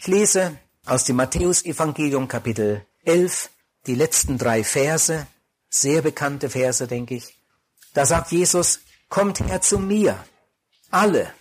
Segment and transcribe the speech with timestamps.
[0.00, 0.56] Ich lese
[0.86, 3.50] aus dem Matthäusevangelium Kapitel 11
[3.88, 5.26] die letzten drei Verse,
[5.68, 7.36] sehr bekannte Verse, denke ich.
[7.94, 10.24] Da sagt Jesus, kommt her zu mir,
[10.92, 11.34] alle,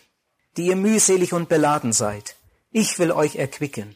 [0.57, 2.35] die ihr mühselig und beladen seid.
[2.71, 3.95] Ich will euch erquicken.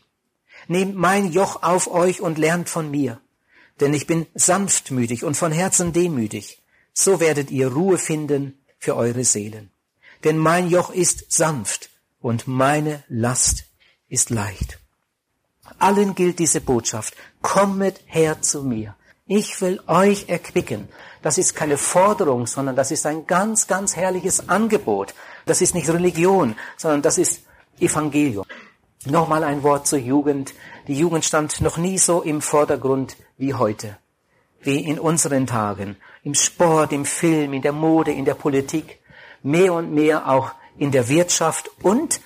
[0.68, 3.20] Nehmt mein Joch auf euch und lernt von mir,
[3.80, 6.62] denn ich bin sanftmütig und von Herzen demütig.
[6.94, 9.72] So werdet ihr Ruhe finden für eure Seelen.
[10.24, 11.90] Denn mein Joch ist sanft
[12.20, 13.71] und meine Last
[14.12, 14.78] ist leicht.
[15.80, 17.16] Allen gilt diese Botschaft.
[17.42, 18.96] Kommet her zu mir.
[19.26, 20.90] Ich will euch erquicken.
[21.22, 25.14] Das ist keine Forderung, sondern das ist ein ganz, ganz herrliches Angebot.
[25.46, 27.44] Das ist nicht Religion, sondern das ist
[27.80, 28.46] Evangelium.
[29.06, 30.54] Nochmal ein Wort zur Jugend.
[30.88, 33.98] Die Jugend stand noch nie so im Vordergrund wie heute,
[34.62, 35.96] wie in unseren Tagen.
[36.24, 39.00] Im Sport, im Film, in der Mode, in der Politik,
[39.42, 42.20] mehr und mehr auch in der Wirtschaft und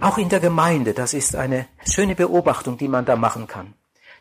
[0.00, 3.74] auch in der Gemeinde, das ist eine schöne Beobachtung, die man da machen kann.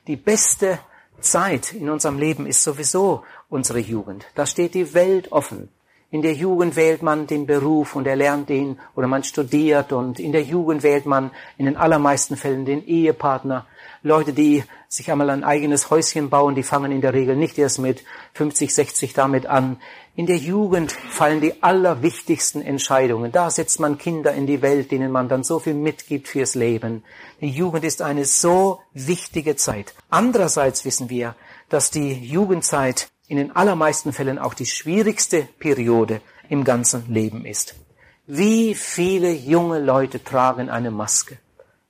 [0.07, 0.79] Die beste
[1.19, 4.25] Zeit in unserem Leben ist sowieso unsere Jugend.
[4.35, 5.69] Da steht die Welt offen.
[6.09, 10.21] In der Jugend wählt man den Beruf und er lernt ihn oder man studiert und
[10.21, 13.65] in der Jugend wählt man in den allermeisten Fällen den Ehepartner.
[14.03, 17.79] Leute, die sich einmal ein eigenes Häuschen bauen, die fangen in der Regel nicht erst
[17.79, 19.81] mit 50, 60 damit an.
[20.15, 23.33] In der Jugend fallen die allerwichtigsten Entscheidungen.
[23.33, 27.03] Da setzt man Kinder in die Welt, denen man dann so viel mitgibt fürs Leben.
[27.41, 29.93] Die Jugend ist eine so wichtige Zeit.
[30.09, 31.35] Andererseits wissen wir,
[31.67, 37.75] dass die Jugendzeit in den allermeisten Fällen auch die schwierigste Periode im ganzen Leben ist.
[38.25, 41.37] Wie viele junge Leute tragen eine Maske?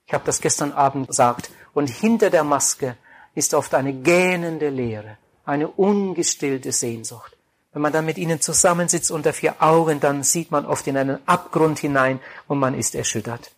[0.06, 1.50] Ich habe das gestern Abend gesagt.
[1.74, 2.96] Und hinter der Maske
[3.34, 7.36] ist oft eine gähnende Leere, eine ungestillte Sehnsucht.
[7.72, 11.18] Wenn man dann mit ihnen zusammensitzt unter vier Augen, dann sieht man oft in einen
[11.26, 13.52] Abgrund hinein und man ist erschüttert.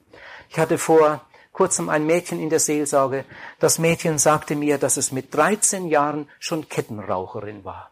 [0.49, 1.25] Ich hatte vor
[1.61, 3.27] kurzem ein Mädchen in der Seelsorge.
[3.59, 7.91] Das Mädchen sagte mir, dass es mit 13 Jahren schon Kettenraucherin war.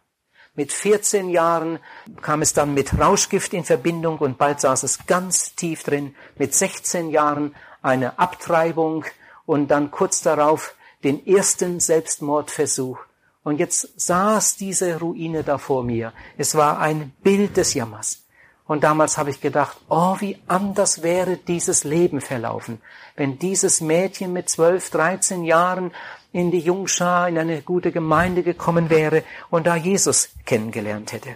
[0.55, 1.79] Mit 14 Jahren
[2.23, 6.15] kam es dann mit Rauschgift in Verbindung und bald saß es ganz tief drin.
[6.37, 9.05] Mit 16 Jahren eine Abtreibung
[9.45, 10.75] und dann kurz darauf
[11.05, 12.99] den ersten Selbstmordversuch.
[13.45, 16.15] Und jetzt saß diese Ruine da vor mir.
[16.39, 18.25] Es war ein Bild des Jammers.
[18.69, 22.83] Und damals habe ich gedacht, oh, wie anders wäre dieses Leben verlaufen,
[23.19, 25.91] wenn dieses Mädchen mit zwölf, dreizehn Jahren
[26.31, 31.35] in die Jungschar, in eine gute Gemeinde gekommen wäre und da Jesus kennengelernt hätte.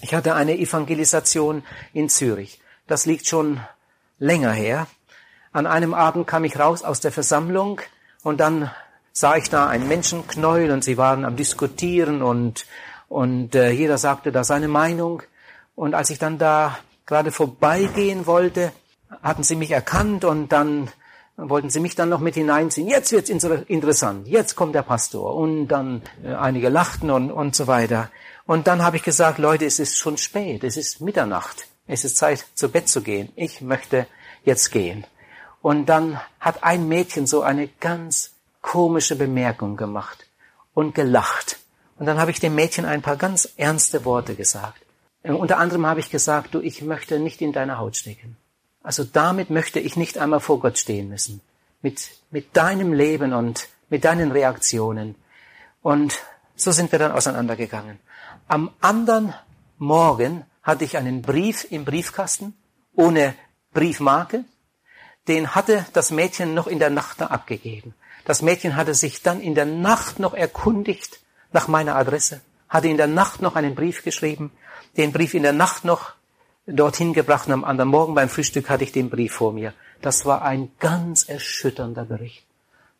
[0.00, 1.62] Ich hatte eine Evangelisation
[1.92, 2.62] in Zürich.
[2.86, 3.60] Das liegt schon
[4.18, 4.86] länger her.
[5.52, 7.82] An einem Abend kam ich raus aus der Versammlung
[8.22, 8.70] und dann
[9.12, 12.64] sah ich da ein Menschenknäuel und sie waren am Diskutieren und,
[13.10, 15.22] und äh, jeder sagte da seine Meinung.
[15.74, 18.72] Und als ich dann da gerade vorbeigehen wollte,
[19.22, 20.90] hatten sie mich erkannt und dann
[21.36, 22.88] wollten sie mich dann noch mit hineinziehen.
[22.88, 24.26] Jetzt wird's interessant.
[24.26, 25.36] Jetzt kommt der Pastor.
[25.36, 28.10] Und dann äh, einige lachten und, und so weiter.
[28.44, 30.64] Und dann habe ich gesagt, Leute, es ist schon spät.
[30.64, 31.68] Es ist Mitternacht.
[31.86, 33.30] Es ist Zeit, zu Bett zu gehen.
[33.36, 34.06] Ich möchte
[34.44, 35.06] jetzt gehen.
[35.62, 40.26] Und dann hat ein Mädchen so eine ganz komische Bemerkung gemacht
[40.74, 41.58] und gelacht.
[41.98, 44.80] Und dann habe ich dem Mädchen ein paar ganz ernste Worte gesagt.
[45.22, 48.36] Äh, unter anderem habe ich gesagt, du, ich möchte nicht in deine Haut stecken.
[48.82, 51.40] Also damit möchte ich nicht einmal vor Gott stehen müssen.
[51.82, 55.14] Mit, mit deinem Leben und mit deinen Reaktionen.
[55.82, 56.18] Und
[56.56, 57.98] so sind wir dann auseinandergegangen.
[58.48, 59.34] Am anderen
[59.78, 62.54] Morgen hatte ich einen Brief im Briefkasten
[62.94, 63.34] ohne
[63.72, 64.44] Briefmarke
[65.28, 67.94] den hatte das Mädchen noch in der Nacht abgegeben.
[68.24, 71.20] Das Mädchen hatte sich dann in der Nacht noch erkundigt
[71.52, 74.50] nach meiner Adresse, hatte in der Nacht noch einen Brief geschrieben,
[74.96, 76.12] den Brief in der Nacht noch
[76.68, 79.72] dorthin gebracht und am anderen Morgen beim Frühstück hatte ich den Brief vor mir.
[80.02, 82.44] Das war ein ganz erschütternder Bericht.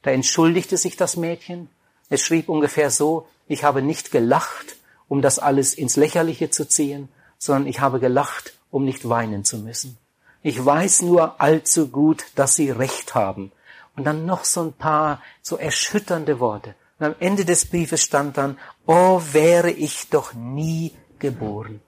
[0.03, 1.69] Da entschuldigte sich das Mädchen.
[2.09, 4.77] Es schrieb ungefähr so, ich habe nicht gelacht,
[5.09, 7.09] um das alles ins Lächerliche zu ziehen,
[7.39, 9.99] sondern ich habe gelacht, um nicht weinen zu müssen.
[10.43, 13.53] Ich weiß nur allzu gut, dass Sie recht haben.
[13.97, 16.75] Und dann noch so ein paar so erschütternde Worte.
[16.99, 21.81] Und am Ende des Briefes stand dann, oh, wäre ich doch nie geboren.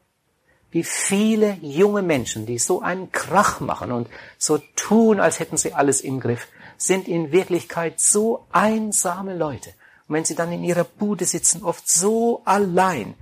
[0.70, 4.08] Wie viele junge Menschen, die so einen Krach machen und
[4.38, 6.46] so tun, als hätten sie alles im Griff,
[6.76, 9.70] sind in Wirklichkeit so einsame Leute.
[10.06, 13.14] Und wenn sie dann in ihrer Bude sitzen, oft so allein,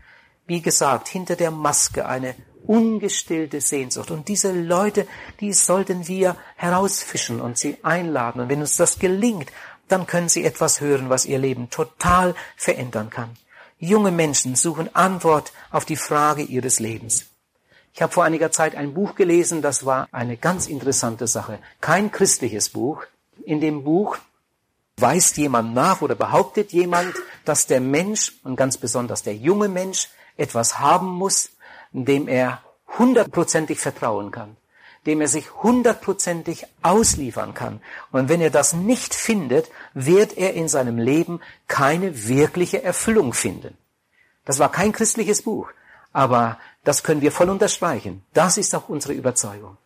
[0.46, 2.34] wie gesagt, hinter der Maske eine
[2.66, 4.10] ungestillte Sehnsucht.
[4.10, 5.06] Und diese Leute,
[5.40, 8.42] die sollten wir herausfischen und sie einladen.
[8.42, 9.50] Und wenn uns das gelingt,
[9.88, 13.30] dann können sie etwas hören, was ihr Leben total verändern kann.
[13.78, 17.26] Junge Menschen suchen Antwort auf die Frage ihres Lebens.
[17.98, 21.58] Ich habe vor einiger Zeit ein Buch gelesen, das war eine ganz interessante Sache.
[21.80, 23.02] Kein christliches Buch,
[23.44, 24.18] in dem Buch
[24.98, 27.12] weist jemand nach oder behauptet jemand,
[27.44, 31.50] dass der Mensch und ganz besonders der junge Mensch etwas haben muss,
[31.90, 32.62] dem er
[32.98, 34.56] hundertprozentig vertrauen kann,
[35.04, 37.80] dem er sich hundertprozentig ausliefern kann.
[38.12, 43.76] Und wenn er das nicht findet, wird er in seinem Leben keine wirkliche Erfüllung finden.
[44.44, 45.72] Das war kein christliches Buch,
[46.12, 48.24] aber das können wir voll unterstreichen.
[48.32, 49.76] Das ist auch unsere Überzeugung.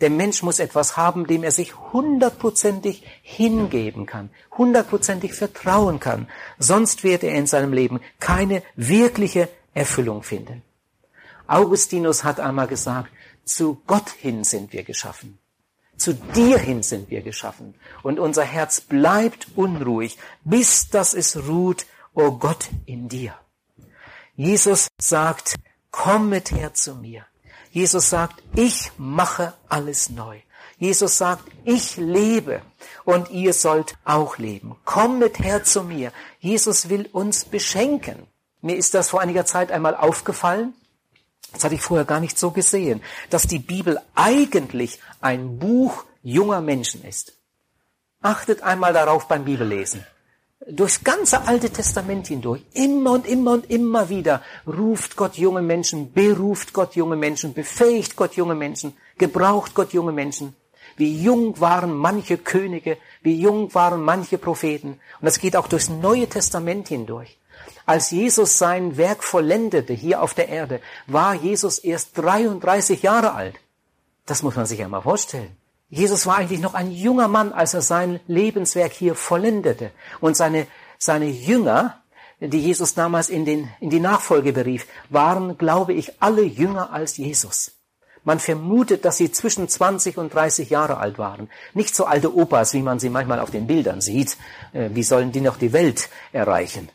[0.00, 6.28] Der Mensch muss etwas haben, dem er sich hundertprozentig hingeben kann, hundertprozentig vertrauen kann.
[6.58, 10.62] Sonst wird er in seinem Leben keine wirkliche Erfüllung finden.
[11.46, 13.10] Augustinus hat einmal gesagt,
[13.44, 15.38] zu Gott hin sind wir geschaffen.
[15.96, 17.74] Zu dir hin sind wir geschaffen.
[18.02, 23.34] Und unser Herz bleibt unruhig, bis dass es ruht, o oh Gott, in dir.
[24.36, 25.54] Jesus sagt,
[25.90, 27.24] kommet her zu mir.
[27.70, 30.38] Jesus sagt, ich mache alles neu.
[30.78, 32.60] Jesus sagt, ich lebe
[33.04, 34.76] und ihr sollt auch leben.
[34.84, 36.12] Kommet her zu mir.
[36.38, 38.26] Jesus will uns beschenken.
[38.60, 40.74] Mir ist das vor einiger Zeit einmal aufgefallen.
[41.52, 46.60] Das hatte ich vorher gar nicht so gesehen, dass die Bibel eigentlich ein Buch junger
[46.60, 47.32] Menschen ist.
[48.20, 50.04] Achtet einmal darauf beim Bibellesen
[50.68, 56.12] durchs ganze Alte Testament hindurch, immer und immer und immer wieder ruft Gott junge Menschen,
[56.12, 60.54] beruft Gott junge Menschen, befähigt Gott junge Menschen, gebraucht Gott junge Menschen.
[60.96, 64.98] Wie jung waren manche Könige, wie jung waren manche Propheten.
[65.20, 67.38] Und das geht auch durchs Neue Testament hindurch.
[67.84, 73.54] Als Jesus sein Werk vollendete hier auf der Erde, war Jesus erst 33 Jahre alt.
[74.24, 75.56] Das muss man sich ja mal vorstellen.
[75.88, 79.92] Jesus war eigentlich noch ein junger Mann, als er sein Lebenswerk hier vollendete.
[80.20, 80.66] Und seine,
[80.98, 82.02] seine Jünger,
[82.40, 87.16] die Jesus damals in, den, in die Nachfolge berief, waren, glaube ich, alle jünger als
[87.16, 87.72] Jesus.
[88.24, 91.48] Man vermutet, dass sie zwischen 20 und 30 Jahre alt waren.
[91.74, 94.36] Nicht so alte Opas, wie man sie manchmal auf den Bildern sieht.
[94.72, 96.88] Äh, wie sollen die noch die Welt erreichen?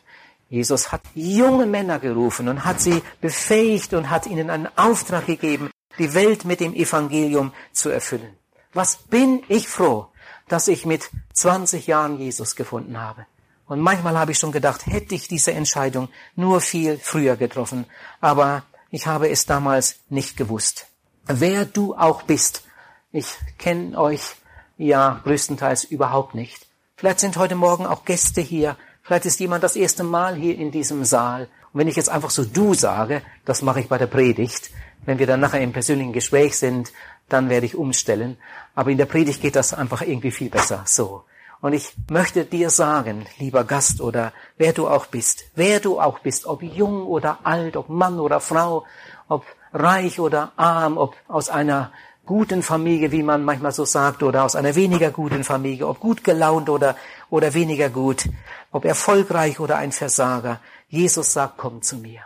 [0.50, 5.70] Jesus hat junge Männer gerufen und hat sie befähigt und hat ihnen einen Auftrag gegeben,
[5.98, 8.36] die Welt mit dem Evangelium zu erfüllen.
[8.72, 10.08] Was bin ich froh,
[10.52, 13.26] dass ich mit 20 Jahren Jesus gefunden habe.
[13.66, 17.86] Und manchmal habe ich schon gedacht, hätte ich diese Entscheidung nur viel früher getroffen.
[18.20, 20.88] Aber ich habe es damals nicht gewusst.
[21.24, 22.64] Wer du auch bist,
[23.12, 23.26] ich
[23.56, 24.20] kenne euch
[24.76, 26.66] ja größtenteils überhaupt nicht.
[26.96, 28.76] Vielleicht sind heute Morgen auch Gäste hier.
[29.02, 31.48] Vielleicht ist jemand das erste Mal hier in diesem Saal.
[31.72, 34.70] Und wenn ich jetzt einfach so du sage, das mache ich bei der Predigt,
[35.04, 36.92] wenn wir dann nachher im persönlichen Gespräch sind,
[37.28, 38.36] dann werde ich umstellen.
[38.74, 41.24] Aber in der Predigt geht das einfach irgendwie viel besser so.
[41.60, 46.18] Und ich möchte dir sagen, lieber Gast oder wer du auch bist, wer du auch
[46.18, 48.84] bist, ob jung oder alt, ob Mann oder Frau,
[49.28, 51.92] ob reich oder arm, ob aus einer
[52.24, 56.24] guten Familie, wie man manchmal so sagt, oder aus einer weniger guten Familie, ob gut
[56.24, 56.96] gelaunt oder,
[57.30, 58.28] oder weniger gut,
[58.70, 60.60] ob erfolgreich oder ein Versager.
[60.88, 62.20] Jesus sagt, komm zu mir.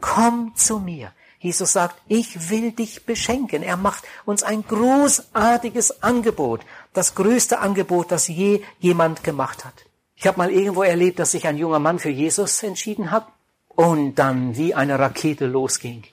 [0.00, 1.12] Komm zu mir.
[1.38, 3.62] Jesus sagt, ich will dich beschenken.
[3.62, 6.62] Er macht uns ein großartiges Angebot.
[6.94, 9.74] Das größte Angebot, das je jemand gemacht hat.
[10.14, 13.26] Ich habe mal irgendwo erlebt, dass sich ein junger Mann für Jesus entschieden hat
[13.68, 16.04] und dann wie eine Rakete losging.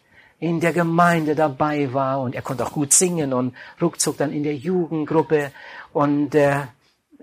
[0.42, 4.44] In der Gemeinde dabei war und er konnte auch gut singen und ruckzuck dann in
[4.44, 5.52] der Jugendgruppe
[5.94, 6.64] und äh,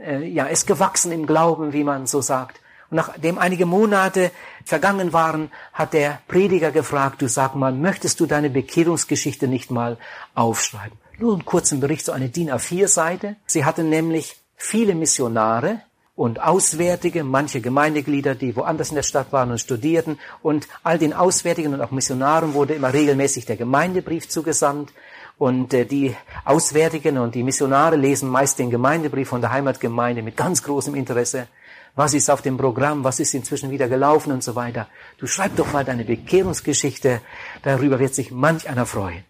[0.01, 2.61] äh, ja, ist gewachsen im Glauben, wie man so sagt.
[2.91, 4.31] Und nachdem einige Monate
[4.65, 9.99] vergangen waren, hat der Prediger gefragt, du sag mal, möchtest du deine Bekehrungsgeschichte nicht mal
[10.35, 10.97] aufschreiben?
[11.19, 13.37] Nur einen kurzen Bericht, so eine DIN A4-Seite.
[13.47, 15.83] Sie hatten nämlich viele Missionare
[16.19, 20.19] und Auswärtige, manche Gemeindeglieder, die woanders in der Stadt waren und studierten.
[20.43, 24.93] Und all den Auswärtigen und auch Missionaren wurde immer regelmäßig der Gemeindebrief zugesandt.
[25.39, 30.37] Und äh, die Auswärtigen und die Missionare lesen meist den Gemeindebrief von der Heimatgemeinde mit
[30.37, 31.47] ganz großem Interesse
[31.95, 34.87] was ist auf dem Programm, was ist inzwischen wieder gelaufen und so weiter.
[35.19, 37.21] Du schreib doch mal deine Bekehrungsgeschichte,
[37.63, 39.25] darüber wird sich manch einer freuen.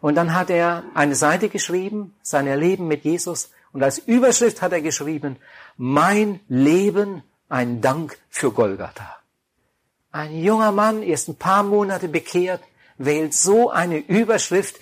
[0.00, 4.72] Und dann hat er eine Seite geschrieben, sein Erleben mit Jesus, und als Überschrift hat
[4.72, 5.36] er geschrieben,
[5.76, 9.16] mein Leben ein Dank für Golgatha.
[10.10, 12.62] Ein junger Mann, erst ein paar Monate bekehrt,
[12.98, 14.76] wählt so eine Überschrift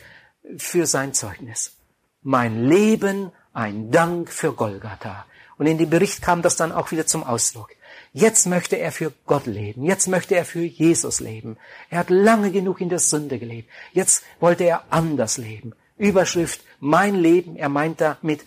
[0.57, 1.77] für sein Zeugnis.
[2.23, 5.25] Mein Leben ein Dank für Golgatha.
[5.57, 7.71] Und in dem Bericht kam das dann auch wieder zum Ausdruck.
[8.13, 9.85] Jetzt möchte er für Gott leben.
[9.85, 11.59] Jetzt möchte er für Jesus leben.
[11.91, 13.69] Er hat lange genug in der Sünde gelebt.
[13.93, 15.75] Jetzt wollte er anders leben.
[15.97, 17.57] Überschrift, mein Leben.
[17.57, 18.41] Er meint damit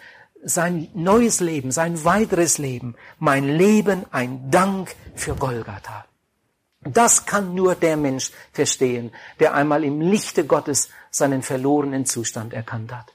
[0.44, 2.96] sein neues Leben, sein weiteres Leben.
[3.20, 6.06] Mein Leben ein Dank für Golgatha.
[6.82, 12.94] Das kann nur der Mensch verstehen, der einmal im Lichte Gottes seinen verlorenen Zustand erkannt
[12.94, 13.14] hat.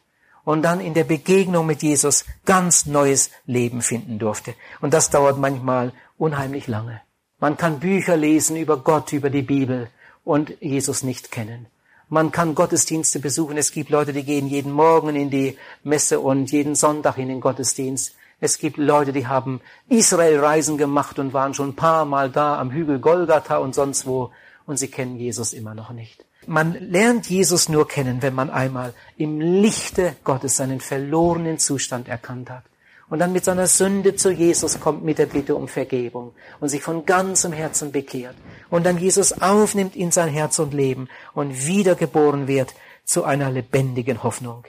[0.48, 4.54] und dann in der Begegnung mit Jesus ganz neues Leben finden durfte.
[4.80, 7.02] Und das dauert manchmal unheimlich lange.
[7.38, 9.90] Man kann Bücher lesen über Gott, über die Bibel
[10.24, 11.66] und Jesus nicht kennen.
[12.08, 13.56] Man kann Gottesdienste besuchen.
[13.56, 17.40] Es gibt Leute, die gehen jeden Morgen in die Messe und jeden Sonntag in den
[17.40, 18.14] Gottesdienst.
[18.40, 22.70] Es gibt Leute, die haben Israelreisen gemacht und waren schon ein paar Mal da am
[22.70, 24.30] Hügel Golgatha und sonst wo
[24.64, 26.24] und sie kennen Jesus immer noch nicht.
[26.46, 32.48] Man lernt Jesus nur kennen, wenn man einmal im Lichte Gottes seinen verlorenen Zustand erkannt
[32.48, 32.64] hat
[33.10, 36.82] und dann mit seiner Sünde zu Jesus kommt mit der Bitte um Vergebung und sich
[36.82, 38.36] von ganzem Herzen bekehrt
[38.70, 42.74] und dann Jesus aufnimmt in sein Herz und Leben und wiedergeboren wird
[43.04, 44.64] zu einer lebendigen Hoffnung.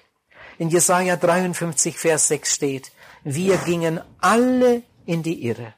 [0.57, 2.91] In Jesaja 53, Vers 6 steht,
[3.23, 5.73] wir gingen alle in die Irre.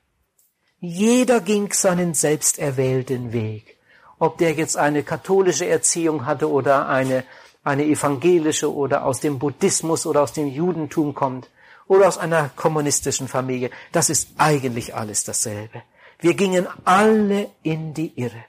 [0.80, 3.78] Jeder ging seinen selbst erwählten Weg.
[4.20, 7.24] Ob der jetzt eine katholische Erziehung hatte oder eine,
[7.64, 11.50] eine evangelische oder aus dem Buddhismus oder aus dem Judentum kommt
[11.92, 15.82] oder aus einer kommunistischen Familie, das ist eigentlich alles dasselbe.
[16.20, 18.46] Wir gingen alle in die Irre.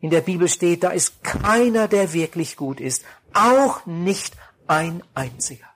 [0.00, 3.04] In der Bibel steht, da ist keiner, der wirklich gut ist,
[3.34, 4.36] auch nicht
[4.68, 5.66] ein einziger.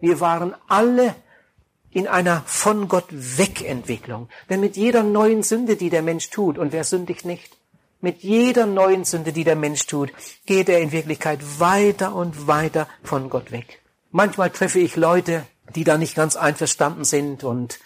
[0.00, 1.14] Wir waren alle
[1.92, 4.28] in einer von Gott Wegentwicklung.
[4.50, 7.56] Denn mit jeder neuen Sünde, die der Mensch tut, und wer sündigt nicht,
[8.02, 10.12] mit jeder neuen Sünde, die der Mensch tut,
[10.44, 13.80] geht er in Wirklichkeit weiter und weiter von Gott weg.
[14.10, 17.78] Manchmal treffe ich Leute, die da nicht ganz einverstanden sind und,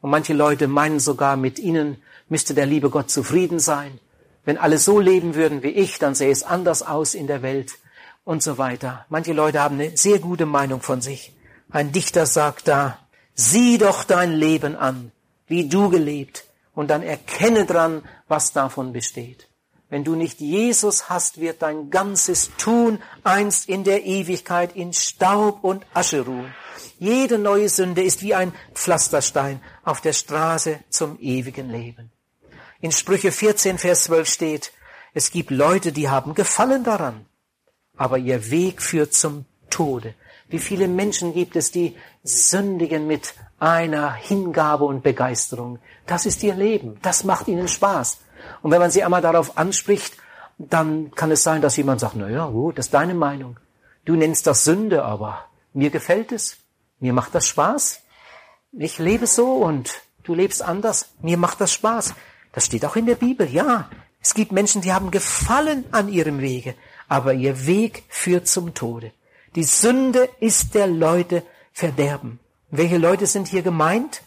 [0.00, 3.98] und manche Leute meinen sogar, mit ihnen müsste der liebe Gott zufrieden sein.
[4.44, 7.78] Wenn alle so leben würden wie ich, dann sähe es anders aus in der Welt
[8.24, 9.06] und so weiter.
[9.08, 11.32] Manche Leute haben eine sehr gute Meinung von sich.
[11.70, 12.98] Ein Dichter sagt da,
[13.34, 15.10] Sieh doch dein Leben an,
[15.46, 16.44] wie du gelebt,
[16.74, 19.48] und dann erkenne dran, was davon besteht.
[19.88, 25.64] Wenn du nicht Jesus hast, wird dein ganzes Tun einst in der Ewigkeit in Staub
[25.64, 26.54] und Asche ruhen.
[26.98, 32.10] Jede neue Sünde ist wie ein Pflasterstein auf der Straße zum ewigen Leben.
[32.80, 34.72] In Sprüche 14, Vers 12 steht,
[35.14, 37.26] es gibt Leute, die haben Gefallen daran,
[37.96, 40.14] aber ihr Weg führt zum Tode.
[40.48, 45.78] Wie viele Menschen gibt es, die sündigen mit einer Hingabe und Begeisterung?
[46.06, 46.98] Das ist ihr Leben.
[47.02, 48.18] Das macht ihnen Spaß.
[48.60, 50.14] Und wenn man sie einmal darauf anspricht,
[50.58, 53.58] dann kann es sein, dass jemand sagt, na ja, gut, das ist deine Meinung.
[54.04, 56.58] Du nennst das Sünde, aber mir gefällt es.
[57.02, 58.00] Mir macht das Spaß.
[58.70, 61.08] Ich lebe so und du lebst anders.
[61.20, 62.14] Mir macht das Spaß.
[62.52, 63.90] Das steht auch in der Bibel, ja.
[64.20, 66.76] Es gibt Menschen, die haben Gefallen an ihrem Wege,
[67.08, 69.10] aber ihr Weg führt zum Tode.
[69.56, 71.42] Die Sünde ist der Leute
[71.72, 72.38] Verderben.
[72.70, 74.22] Welche Leute sind hier gemeint?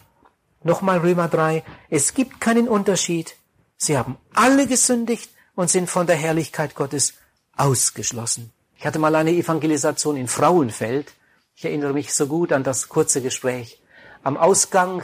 [0.62, 1.64] Nochmal Römer 3.
[1.88, 3.36] Es gibt keinen Unterschied.
[3.78, 7.14] Sie haben alle gesündigt und sind von der Herrlichkeit Gottes
[7.56, 8.52] ausgeschlossen.
[8.76, 11.14] Ich hatte mal eine Evangelisation in Frauenfeld.
[11.58, 13.80] Ich erinnere mich so gut an das kurze Gespräch.
[14.22, 15.02] Am Ausgang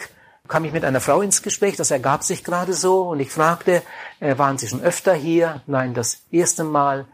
[0.49, 3.82] kam ich mit einer Frau ins Gespräch, das ergab sich gerade so, und ich fragte,
[4.21, 5.62] äh, waren Sie schon öfter hier?
[5.66, 7.06] Nein, das erste Mal.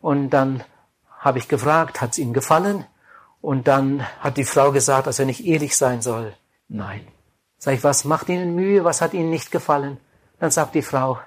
[0.00, 0.64] Und dann
[1.18, 2.86] habe ich gefragt, hat es Ihnen gefallen?
[3.42, 6.32] Und dann hat die Frau gesagt, dass er nicht ehrlich sein soll.
[6.68, 7.06] Nein.
[7.58, 8.82] Sag ich, was macht Ihnen Mühe?
[8.84, 9.98] Was hat Ihnen nicht gefallen?
[10.40, 11.18] Dann sagt die Frau,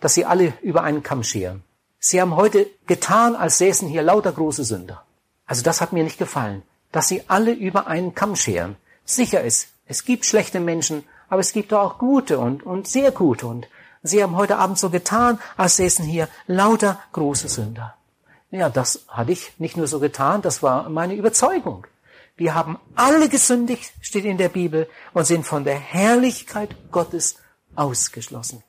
[0.00, 1.62] dass Sie alle über einen Kamm scheren.
[1.98, 5.04] Sie haben heute getan, als säßen hier lauter große Sünder.
[5.44, 8.76] Also das hat mir nicht gefallen, dass Sie alle über einen Kamm scheren.
[9.04, 13.46] Sicher ist, es gibt schlechte Menschen, aber es gibt auch gute und, und sehr gute.
[13.46, 13.68] Und
[14.02, 17.94] Sie haben heute Abend so getan, als säßen hier lauter große Sünder.
[18.50, 21.86] Ja, das hatte ich nicht nur so getan, das war meine Überzeugung.
[22.36, 27.36] Wir haben alle gesündigt, steht in der Bibel, und sind von der Herrlichkeit Gottes
[27.74, 28.62] ausgeschlossen.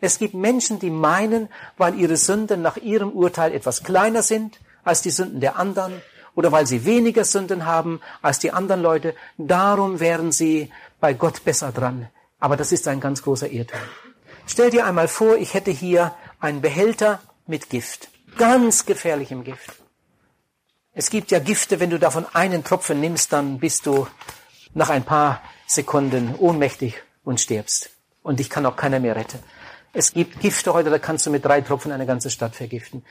[0.00, 5.02] Es gibt Menschen, die meinen, weil ihre Sünden nach ihrem Urteil etwas kleiner sind als
[5.02, 6.00] die Sünden der anderen
[6.34, 10.70] oder weil sie weniger Sünden haben als die anderen Leute, darum wären sie
[11.00, 12.08] bei Gott besser dran.
[12.38, 13.80] Aber das ist ein ganz großer Irrtum.
[14.46, 19.74] Stell dir einmal vor, ich hätte hier einen Behälter mit Gift ganz gefährlichem Gift.
[20.92, 24.06] Es gibt ja Gifte, wenn du davon einen Tropfen nimmst, dann bist du
[24.74, 27.90] nach ein paar Sekunden ohnmächtig und stirbst.
[28.22, 29.38] Und dich kann auch keiner mehr retten.
[29.92, 33.04] Es gibt Gifte heute, da kannst du mit drei Tropfen eine ganze Stadt vergiften.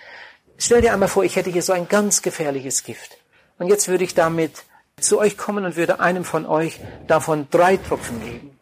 [0.61, 3.17] Stell dir einmal vor, ich hätte hier so ein ganz gefährliches Gift.
[3.59, 4.65] Und jetzt würde ich damit
[4.99, 8.59] zu euch kommen und würde einem von euch davon drei Tropfen geben.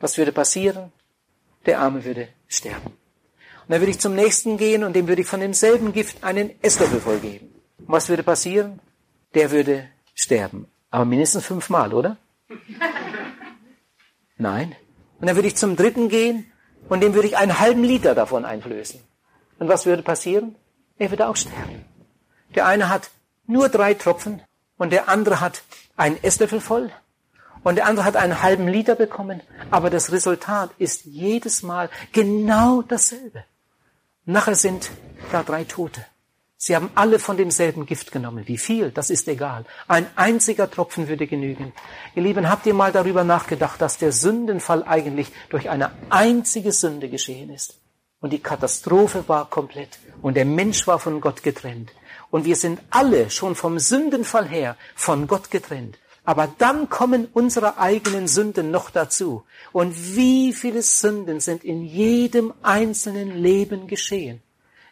[0.00, 0.92] Was würde passieren?
[1.66, 2.86] Der Arme würde sterben.
[2.86, 6.50] Und dann würde ich zum nächsten gehen und dem würde ich von demselben Gift einen
[6.62, 7.54] Esslöffel voll geben.
[7.78, 8.80] Und was würde passieren?
[9.34, 10.66] Der würde sterben.
[10.90, 12.16] Aber mindestens fünfmal, oder?
[14.36, 14.74] Nein.
[15.20, 16.50] Und dann würde ich zum dritten gehen
[16.88, 19.00] und dem würde ich einen halben Liter davon einflößen.
[19.60, 20.56] Und was würde passieren?
[20.98, 21.84] Er würde auch sterben.
[22.54, 23.10] Der eine hat
[23.46, 24.42] nur drei Tropfen
[24.78, 25.62] und der andere hat
[25.96, 26.90] einen Esslöffel voll
[27.62, 32.82] und der andere hat einen halben Liter bekommen, aber das Resultat ist jedes Mal genau
[32.82, 33.44] dasselbe.
[34.24, 34.90] Nachher sind
[35.32, 36.04] da drei Tote.
[36.56, 38.48] Sie haben alle von demselben Gift genommen.
[38.48, 38.90] Wie viel?
[38.90, 39.66] Das ist egal.
[39.86, 41.74] Ein einziger Tropfen würde genügen.
[42.14, 47.10] Ihr Lieben, habt ihr mal darüber nachgedacht, dass der Sündenfall eigentlich durch eine einzige Sünde
[47.10, 47.78] geschehen ist?
[48.20, 49.98] Und die Katastrophe war komplett.
[50.24, 51.92] Und der Mensch war von Gott getrennt.
[52.30, 55.98] Und wir sind alle schon vom Sündenfall her von Gott getrennt.
[56.24, 59.44] Aber dann kommen unsere eigenen Sünden noch dazu.
[59.70, 64.40] Und wie viele Sünden sind in jedem einzelnen Leben geschehen?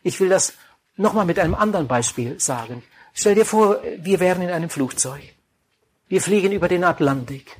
[0.03, 0.53] Ich will das
[0.99, 2.83] nochmal mit einem anderen Beispiel sagen.
[3.15, 5.23] Stell dir vor, wir wären in einem Flugzeug.
[6.09, 7.57] Wir fliegen über den Atlantik.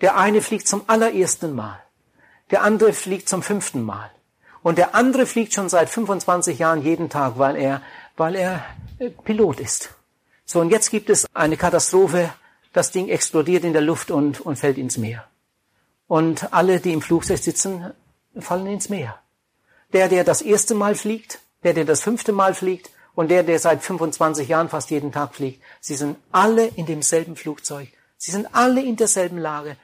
[0.00, 1.82] Der eine fliegt zum allerersten Mal.
[2.50, 4.10] Der andere fliegt zum fünften Mal.
[4.62, 7.82] Und der andere fliegt schon seit 25 Jahren jeden Tag, weil er,
[8.16, 8.64] weil er
[8.98, 9.90] äh, Pilot ist.
[10.44, 12.32] So, und jetzt gibt es eine Katastrophe.
[12.72, 15.24] Das Ding explodiert in der Luft und, und fällt ins Meer.
[16.06, 17.92] Und alle, die im Flugzeug sitzen,
[18.38, 19.18] fallen ins Meer.
[19.92, 23.58] Der, der das erste Mal fliegt, der, der das fünfte Mal fliegt und der, der
[23.58, 25.62] seit 25 Jahren fast jeden Tag fliegt.
[25.80, 27.88] Sie sind alle in demselben Flugzeug.
[28.16, 29.76] Sie sind alle in derselben Lage.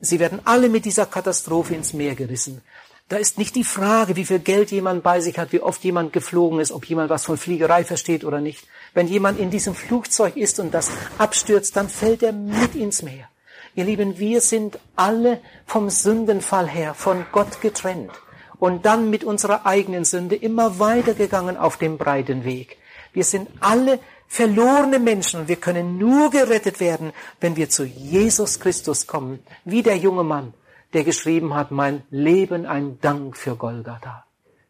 [0.00, 2.62] Sie werden alle mit dieser Katastrophe ins Meer gerissen.
[3.08, 6.12] Da ist nicht die Frage, wie viel Geld jemand bei sich hat, wie oft jemand
[6.12, 8.66] geflogen ist, ob jemand was von Fliegerei versteht oder nicht.
[8.94, 13.28] Wenn jemand in diesem Flugzeug ist und das abstürzt, dann fällt er mit ins Meer.
[13.76, 18.10] Ihr Lieben, wir sind alle vom Sündenfall her von Gott getrennt
[18.58, 22.76] und dann mit unserer eigenen Sünde immer weitergegangen auf dem breiten Weg.
[23.12, 28.58] Wir sind alle verlorene Menschen und wir können nur gerettet werden, wenn wir zu Jesus
[28.58, 30.54] Christus kommen, wie der junge Mann,
[30.92, 34.24] der geschrieben hat, mein Leben ein Dank für Golgatha.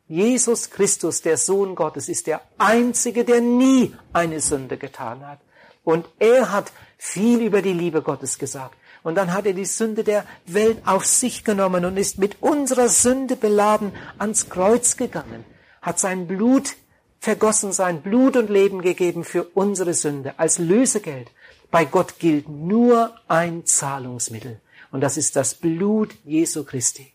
[0.09, 5.41] Jesus Christus, der Sohn Gottes, ist der Einzige, der nie eine Sünde getan hat.
[5.83, 8.77] Und er hat viel über die Liebe Gottes gesagt.
[9.03, 12.89] Und dann hat er die Sünde der Welt auf sich genommen und ist mit unserer
[12.89, 15.45] Sünde beladen ans Kreuz gegangen,
[15.83, 16.75] hat sein Blut
[17.21, 21.31] vergossen, sein Blut und Leben gegeben für unsere Sünde als Lösegeld.
[21.71, 27.13] Bei Gott gilt nur ein Zahlungsmittel und das ist das Blut Jesu Christi.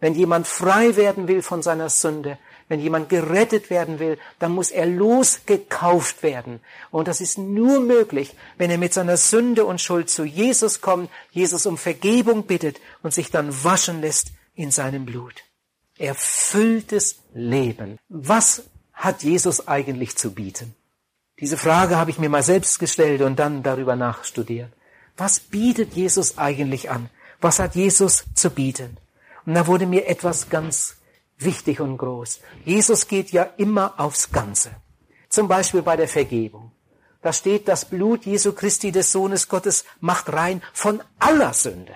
[0.00, 4.70] Wenn jemand frei werden will von seiner Sünde, wenn jemand gerettet werden will, dann muss
[4.70, 6.60] er losgekauft werden.
[6.90, 11.10] Und das ist nur möglich, wenn er mit seiner Sünde und Schuld zu Jesus kommt,
[11.30, 15.34] Jesus um Vergebung bittet und sich dann waschen lässt in seinem Blut.
[15.98, 17.98] Erfülltes Leben.
[18.08, 20.74] Was hat Jesus eigentlich zu bieten?
[21.38, 24.72] Diese Frage habe ich mir mal selbst gestellt und dann darüber nachstudiert.
[25.16, 27.10] Was bietet Jesus eigentlich an?
[27.40, 28.96] Was hat Jesus zu bieten?
[29.44, 30.96] Und da wurde mir etwas ganz
[31.38, 32.40] wichtig und groß.
[32.64, 34.70] Jesus geht ja immer aufs Ganze.
[35.28, 36.72] Zum Beispiel bei der Vergebung.
[37.20, 41.94] Da steht, das Blut Jesu Christi des Sohnes Gottes macht rein von aller Sünde.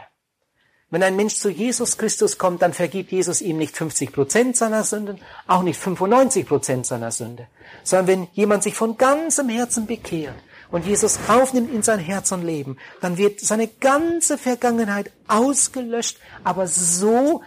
[0.89, 4.85] Wenn ein Mensch zu Jesus Christus kommt, dann vergibt Jesus ihm nicht 50 Prozent seiner
[4.85, 7.49] Sünden, auch nicht 95 Prozent seiner Sünde,
[7.83, 10.37] sondern wenn jemand sich von ganzem Herzen bekehrt
[10.71, 16.67] und Jesus aufnimmt in sein Herz und Leben, dann wird seine ganze Vergangenheit ausgelöscht, aber
[16.67, 17.43] so,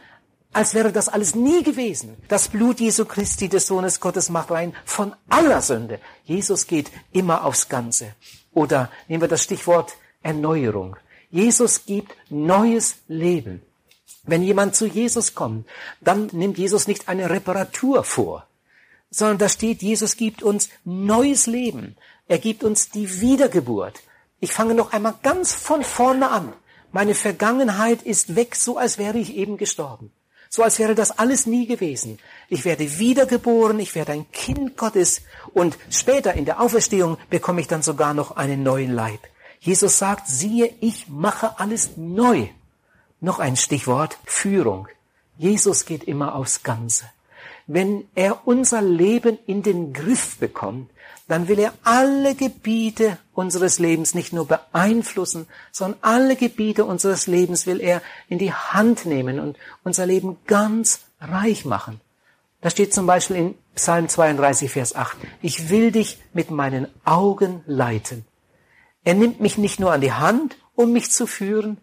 [0.51, 2.17] als wäre das alles nie gewesen.
[2.27, 5.99] Das Blut Jesu Christi des Sohnes Gottes macht rein von aller Sünde.
[6.23, 8.15] Jesus geht immer aufs Ganze.
[8.53, 10.95] Oder nehmen wir das Stichwort Erneuerung.
[11.29, 13.61] Jesus gibt neues Leben.
[14.23, 15.67] Wenn jemand zu Jesus kommt,
[16.01, 18.47] dann nimmt Jesus nicht eine Reparatur vor,
[19.09, 21.95] sondern da steht, Jesus gibt uns neues Leben.
[22.29, 24.03] Er gibt uns die Wiedergeburt.
[24.39, 26.53] Ich fange noch einmal ganz von vorne an.
[26.91, 30.11] Meine Vergangenheit ist weg, so als wäre ich eben gestorben.
[30.47, 32.19] So als wäre das alles nie gewesen.
[32.47, 37.67] Ich werde wiedergeboren, ich werde ein Kind Gottes und später in der Auferstehung bekomme ich
[37.67, 39.21] dann sogar noch einen neuen Leib.
[39.59, 42.47] Jesus sagt, siehe, ich mache alles neu.
[43.21, 44.87] Noch ein Stichwort, Führung.
[45.39, 47.05] Jesus geht immer aufs Ganze.
[47.65, 50.91] Wenn er unser Leben in den Griff bekommt,
[51.29, 57.67] dann will er alle Gebiete unseres Lebens nicht nur beeinflussen, sondern alle Gebiete unseres Lebens
[57.67, 62.01] will er in die Hand nehmen und unser Leben ganz reich machen.
[62.61, 67.61] Da steht zum Beispiel in Psalm 32, Vers 8, ich will dich mit meinen Augen
[67.67, 68.25] leiten.
[69.03, 71.77] Er nimmt mich nicht nur an die Hand, um mich zu führen,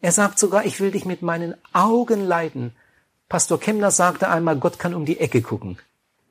[0.00, 2.76] er sagt sogar, ich will dich mit meinen Augen leiten.
[3.30, 5.78] Pastor Kemmler sagte einmal, Gott kann um die Ecke gucken.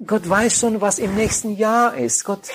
[0.08, 2.24] Gott weiß schon, was im nächsten Jahr ist.
[2.24, 2.50] Gott,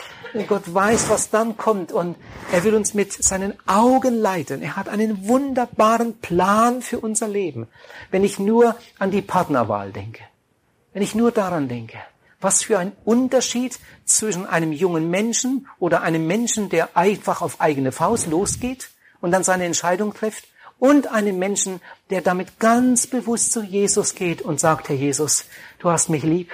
[0.46, 2.16] Gott weiß, was dann kommt und
[2.52, 4.62] er will uns mit seinen Augen leiten.
[4.62, 7.66] Er hat einen wunderbaren Plan für unser Leben.
[8.10, 10.22] Wenn ich nur an die Partnerwahl denke,
[10.92, 11.98] wenn ich nur daran denke,
[12.40, 17.90] Was für ein Unterschied zwischen einem jungen Menschen oder einem Menschen, der einfach auf eigene
[17.90, 20.44] Faust losgeht und dann seine Entscheidung trifft,
[20.78, 21.80] und einem Menschen,
[22.10, 25.46] der damit ganz bewusst zu Jesus geht und sagt, Herr Jesus,
[25.80, 26.52] du hast mich lieb.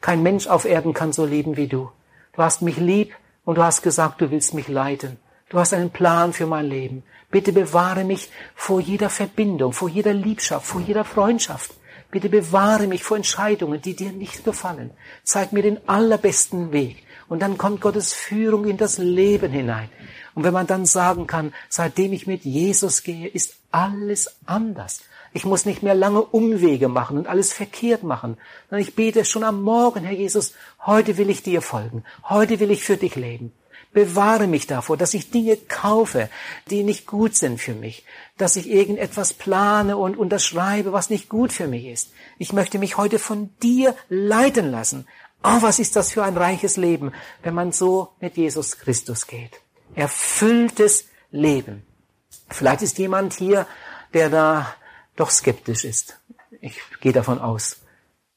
[0.00, 1.90] Kein Mensch auf Erden kann so lieben wie du.
[2.32, 5.18] Du hast mich lieb und du hast gesagt, du willst mich leiten.
[5.50, 7.02] Du hast einen Plan für mein Leben.
[7.30, 11.74] Bitte bewahre mich vor jeder Verbindung, vor jeder Liebschaft, vor jeder Freundschaft.
[12.10, 14.90] Bitte bewahre mich vor Entscheidungen, die dir nicht gefallen.
[15.22, 17.04] Zeig mir den allerbesten Weg.
[17.28, 19.88] Und dann kommt Gottes Führung in das Leben hinein.
[20.34, 25.02] Und wenn man dann sagen kann, seitdem ich mit Jesus gehe, ist alles anders.
[25.32, 28.36] Ich muss nicht mehr lange Umwege machen und alles verkehrt machen,
[28.68, 32.70] sondern ich bete schon am Morgen, Herr Jesus, heute will ich dir folgen, heute will
[32.70, 33.52] ich für dich leben.
[33.92, 36.28] Bewahre mich davor, dass ich Dinge kaufe,
[36.70, 38.04] die nicht gut sind für mich,
[38.38, 42.12] dass ich irgendetwas plane und unterschreibe, was nicht gut für mich ist.
[42.38, 45.06] Ich möchte mich heute von dir leiten lassen.
[45.42, 47.12] Oh, was ist das für ein reiches Leben,
[47.42, 49.60] wenn man so mit Jesus Christus geht.
[49.94, 51.84] Erfülltes Leben.
[52.48, 53.66] Vielleicht ist jemand hier,
[54.12, 54.74] der da
[55.20, 56.18] doch skeptisch ist.
[56.60, 57.82] Ich gehe davon aus,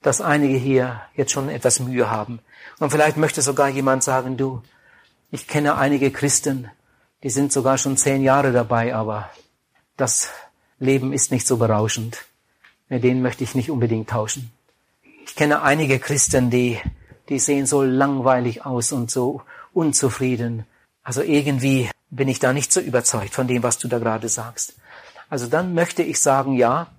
[0.02, 2.39] dass einige hier jetzt schon etwas Mühe haben.
[2.80, 4.62] Und vielleicht möchte sogar jemand sagen, du,
[5.32, 6.69] ich kenne einige Christen,
[7.24, 9.30] die sind sogar schon zehn Jahre dabei, aber
[9.96, 10.30] das
[10.78, 12.26] Leben ist nicht so berauschend.
[12.89, 14.52] Mit denen möchte ich nicht unbedingt tauschen.
[15.26, 16.80] Ich kenne einige Christen, die,
[17.30, 19.41] die sehen so langweilig aus und so
[19.72, 20.65] unzufrieden.
[21.02, 24.76] Also irgendwie bin ich da nicht so überzeugt von dem, was du da gerade sagst.
[25.34, 26.91] Also dann möchte ich sagen, ja,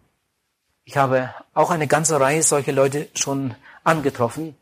[0.83, 4.57] ich habe auch eine ganze Reihe solcher Leute schon angetroffen,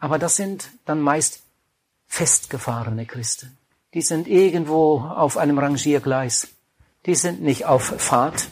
[0.00, 1.44] aber das sind dann meist
[2.08, 3.56] festgefahrene Christen.
[3.94, 6.48] Die sind irgendwo auf einem Rangiergleis.
[7.06, 8.48] Die sind nicht auf Fahrt,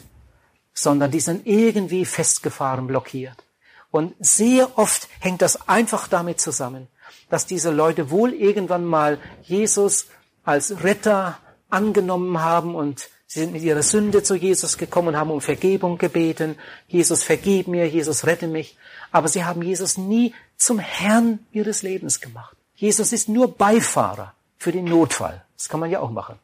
[0.73, 3.43] sondern die sind irgendwie festgefahren, blockiert.
[3.89, 6.87] Und sehr oft hängt das einfach damit zusammen,
[7.29, 10.05] dass diese Leute wohl irgendwann mal Jesus
[10.45, 15.39] als Retter angenommen haben und sie sind mit ihrer Sünde zu Jesus gekommen haben um
[15.39, 16.57] Vergebung gebeten.
[16.89, 18.75] Jesus vergib mir, Jesus rette mich.
[19.09, 22.57] Aber sie haben Jesus nie zum Herrn ihres Lebens gemacht.
[22.75, 25.45] Jesus ist nur Beifahrer für den Notfall.
[25.55, 26.39] Das kann man ja auch machen.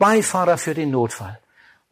[0.00, 1.38] Beifahrer für den Notfall.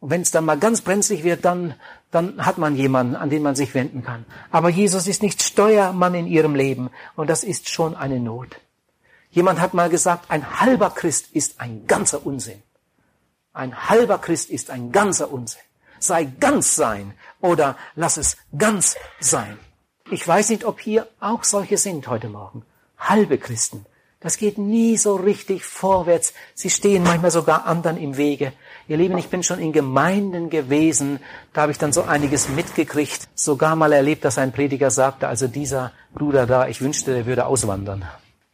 [0.01, 1.75] Und wenn es dann mal ganz brenzlig wird, dann,
[2.11, 4.25] dann hat man jemanden, an den man sich wenden kann.
[4.51, 6.89] Aber Jesus ist nicht Steuermann in ihrem Leben.
[7.15, 8.59] Und das ist schon eine Not.
[9.31, 12.61] Jemand hat mal gesagt, ein halber Christ ist ein ganzer Unsinn.
[13.59, 15.59] Ein halber Christ ist ein ganzer Unsinn.
[15.99, 19.59] Sei ganz sein oder lass es ganz sein.
[20.09, 22.63] Ich weiß nicht, ob hier auch solche sind heute Morgen
[22.97, 23.85] halbe Christen.
[24.21, 26.33] Das geht nie so richtig vorwärts.
[26.53, 28.53] Sie stehen manchmal sogar anderen im Wege.
[28.87, 31.19] Ihr Lieben, ich bin schon in Gemeinden gewesen,
[31.51, 35.49] da habe ich dann so einiges mitgekriegt, sogar mal erlebt, dass ein Prediger sagte, also
[35.49, 38.05] dieser Bruder da, ich wünschte, der würde auswandern.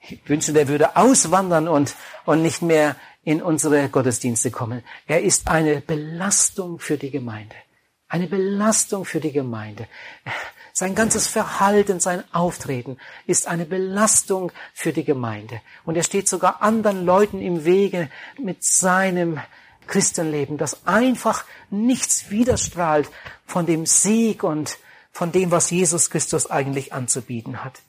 [0.08, 4.84] Ich wünschte, der würde auswandern und, und nicht mehr in unsere Gottesdienste kommen.
[5.08, 7.56] Er ist eine Belastung für die Gemeinde.
[8.08, 9.88] Eine Belastung für die Gemeinde.
[10.72, 15.60] Sein ganzes Verhalten, sein Auftreten ist eine Belastung für die Gemeinde.
[15.86, 19.40] Und er steht sogar anderen Leuten im Wege mit seinem
[19.88, 23.10] Christenleben, das einfach nichts widerstrahlt
[23.46, 24.78] von dem Sieg und
[25.12, 27.82] von dem, was Jesus Christus eigentlich anzubieten hat.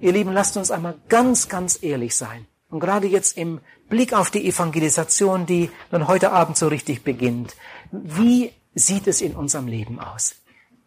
[0.00, 2.46] Ihr Lieben, lasst uns einmal ganz, ganz ehrlich sein.
[2.72, 7.54] Und gerade jetzt im Blick auf die Evangelisation, die nun heute Abend so richtig beginnt,
[7.90, 10.36] wie sieht es in unserem Leben aus?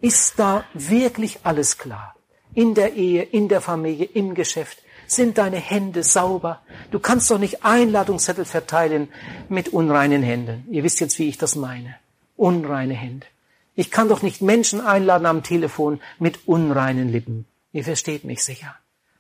[0.02, 2.16] Ist da wirklich alles klar?
[2.56, 4.80] In der Ehe, in der Familie, im Geschäft?
[5.06, 6.62] Sind deine Hände sauber?
[6.90, 9.10] Du kannst doch nicht Einladungszettel verteilen
[9.48, 10.66] mit unreinen Händen.
[10.72, 11.98] Ihr wisst jetzt, wie ich das meine.
[12.36, 13.28] Unreine Hände.
[13.76, 17.46] Ich kann doch nicht Menschen einladen am Telefon mit unreinen Lippen.
[17.74, 18.76] Ihr versteht mich sicher.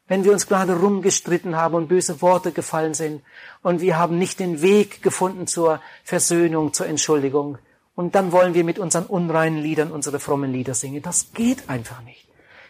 [0.07, 3.23] Wenn wir uns gerade rumgestritten haben und böse Worte gefallen sind
[3.63, 7.57] und wir haben nicht den Weg gefunden zur Versöhnung, zur Entschuldigung,
[7.95, 11.01] und dann wollen wir mit unseren unreinen Liedern unsere frommen Lieder singen.
[11.01, 12.27] Das geht einfach nicht.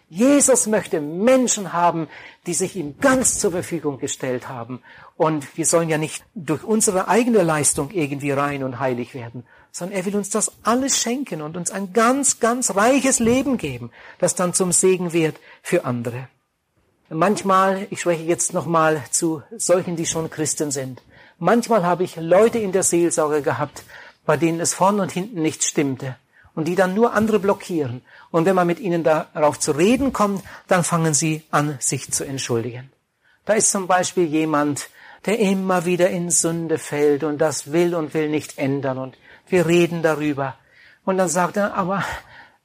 [0.07, 2.07] Jesus möchte Menschen haben,
[2.45, 4.83] die sich ihm ganz zur Verfügung gestellt haben.
[5.17, 9.97] Und wir sollen ja nicht durch unsere eigene Leistung irgendwie rein und heilig werden, sondern
[9.97, 14.35] er will uns das alles schenken und uns ein ganz, ganz reiches Leben geben, das
[14.35, 16.27] dann zum Segen wird für andere.
[17.09, 21.03] Manchmal, ich spreche jetzt nochmal zu solchen, die schon Christen sind,
[21.37, 23.83] manchmal habe ich Leute in der Seelsorge gehabt,
[24.25, 26.15] bei denen es vorn und hinten nicht stimmte
[26.55, 28.01] und die dann nur andere blockieren.
[28.31, 32.23] Und wenn man mit ihnen darauf zu reden kommt, dann fangen sie an, sich zu
[32.23, 32.91] entschuldigen.
[33.45, 34.89] Da ist zum Beispiel jemand,
[35.27, 39.15] der immer wieder in Sünde fällt und das will und will nicht ändern und
[39.47, 40.55] wir reden darüber.
[41.03, 42.03] Und dann sagt er, aber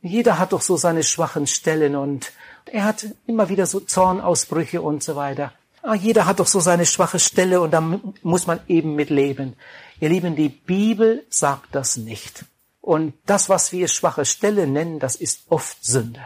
[0.03, 2.33] Jeder hat doch so seine schwachen Stellen und
[2.67, 5.53] er hat immer wieder so Zornausbrüche und so weiter.
[5.83, 7.81] Ah, jeder hat doch so seine schwache Stelle und da
[8.23, 9.57] muss man eben mit leben.
[9.99, 12.45] Ihr Lieben, die Bibel sagt das nicht.
[12.81, 16.21] Und das, was wir schwache Stelle nennen, das ist oft Sünde.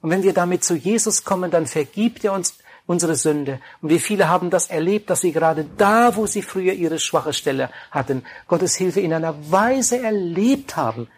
[0.00, 3.60] Und wenn wir damit zu Jesus kommen, dann vergibt er uns unsere Sünde.
[3.80, 7.32] Und wie viele haben das erlebt, dass sie gerade da, wo sie früher ihre schwache
[7.32, 11.08] Stelle hatten, Gottes Hilfe in einer Weise erlebt haben,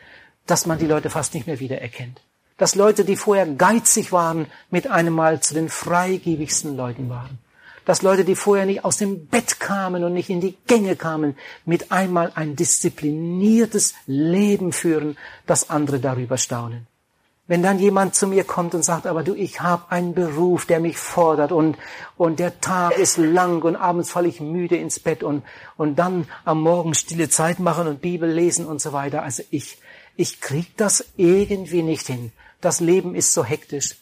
[0.46, 2.20] dass man die Leute fast nicht mehr wiedererkennt.
[2.57, 7.38] Dass Leute, die vorher geizig waren, mit einem Mal zu den freigebigsten Leuten waren.
[7.85, 11.37] Dass Leute, die vorher nicht aus dem Bett kamen und nicht in die Gänge kamen,
[11.64, 15.16] mit einmal ein diszipliniertes Leben führen,
[15.47, 16.87] dass andere darüber staunen.
[17.49, 20.81] Wenn dann jemand zu mir kommt und sagt, aber du, ich habe einen Beruf, der
[20.81, 21.77] mich fordert und,
[22.16, 25.45] und der Tag ist lang und abends falle ich müde ins Bett und,
[25.77, 29.23] und dann am Morgen stille Zeit machen und Bibel lesen und so weiter.
[29.23, 29.79] Also ich,
[30.16, 32.33] ich krieg das irgendwie nicht hin.
[32.61, 33.97] Das Leben ist so hektisch.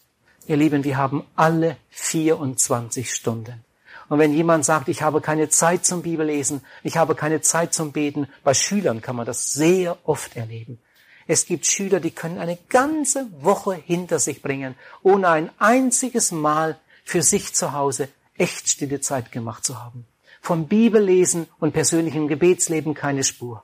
[0.46, 3.64] Ihr Lieben, wir haben alle 24 Stunden.
[4.08, 7.92] Und wenn jemand sagt, ich habe keine Zeit zum Bibellesen, ich habe keine Zeit zum
[7.92, 10.78] Beten, bei Schülern kann man das sehr oft erleben.
[11.26, 16.78] Es gibt Schüler, die können eine ganze Woche hinter sich bringen, ohne ein einziges Mal
[17.04, 20.06] für sich zu Hause echt stille Zeit gemacht zu haben.
[20.42, 23.62] Vom Bibellesen und persönlichem Gebetsleben keine Spur.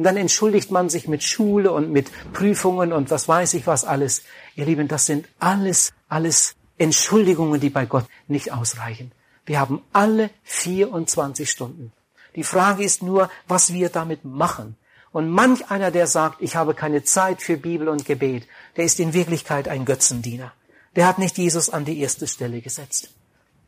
[0.00, 3.84] Und dann entschuldigt man sich mit Schule und mit Prüfungen und was weiß ich was
[3.84, 4.22] alles.
[4.56, 9.12] Ihr Lieben, das sind alles, alles Entschuldigungen, die bei Gott nicht ausreichen.
[9.44, 11.92] Wir haben alle 24 Stunden.
[12.34, 14.74] Die Frage ist nur, was wir damit machen.
[15.12, 19.00] Und manch einer, der sagt, ich habe keine Zeit für Bibel und Gebet, der ist
[19.00, 20.54] in Wirklichkeit ein Götzendiener.
[20.96, 23.10] Der hat nicht Jesus an die erste Stelle gesetzt.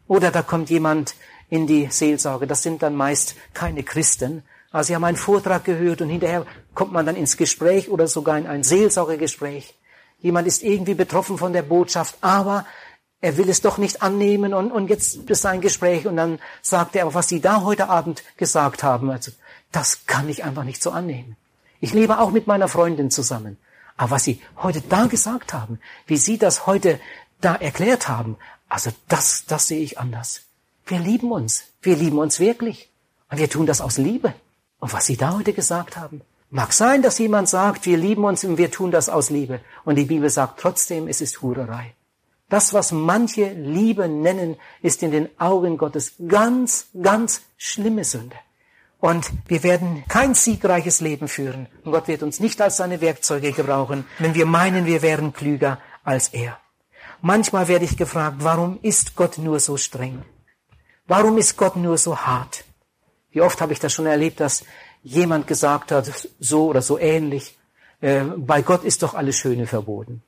[0.08, 1.14] Oder da kommt jemand
[1.50, 4.44] in die Seelsorge, das sind dann meist keine Christen.
[4.72, 8.38] Also sie haben einen Vortrag gehört und hinterher kommt man dann ins Gespräch oder sogar
[8.38, 9.74] in ein Seelsorgegespräch.
[10.20, 12.64] Jemand ist irgendwie betroffen von der Botschaft, aber
[13.20, 16.96] er will es doch nicht annehmen und, und jetzt ist ein Gespräch und dann sagt
[16.96, 19.30] er, aber was Sie da heute Abend gesagt haben, also
[19.70, 21.36] das kann ich einfach nicht so annehmen.
[21.80, 23.58] Ich lebe auch mit meiner Freundin zusammen.
[23.96, 26.98] Aber was Sie heute da gesagt haben, wie Sie das heute
[27.40, 28.36] da erklärt haben,
[28.68, 30.42] also das, das sehe ich anders.
[30.86, 31.64] Wir lieben uns.
[31.82, 32.90] Wir lieben uns wirklich.
[33.30, 34.34] Und wir tun das aus Liebe.
[34.82, 38.42] Und was Sie da heute gesagt haben, mag sein, dass jemand sagt, wir lieben uns
[38.42, 39.60] und wir tun das aus Liebe.
[39.84, 41.94] Und die Bibel sagt trotzdem, es ist Hurerei.
[42.48, 48.34] Das, was manche Liebe nennen, ist in den Augen Gottes ganz, ganz schlimme Sünde.
[48.98, 51.68] Und wir werden kein siegreiches Leben führen.
[51.84, 55.78] Und Gott wird uns nicht als seine Werkzeuge gebrauchen, wenn wir meinen, wir wären klüger
[56.02, 56.58] als er.
[57.20, 60.24] Manchmal werde ich gefragt, warum ist Gott nur so streng?
[61.06, 62.64] Warum ist Gott nur so hart?
[63.32, 64.64] Wie oft habe ich das schon erlebt, dass
[65.02, 67.58] jemand gesagt hat, so oder so ähnlich,
[68.00, 70.22] äh, bei Gott ist doch alles Schöne verboten.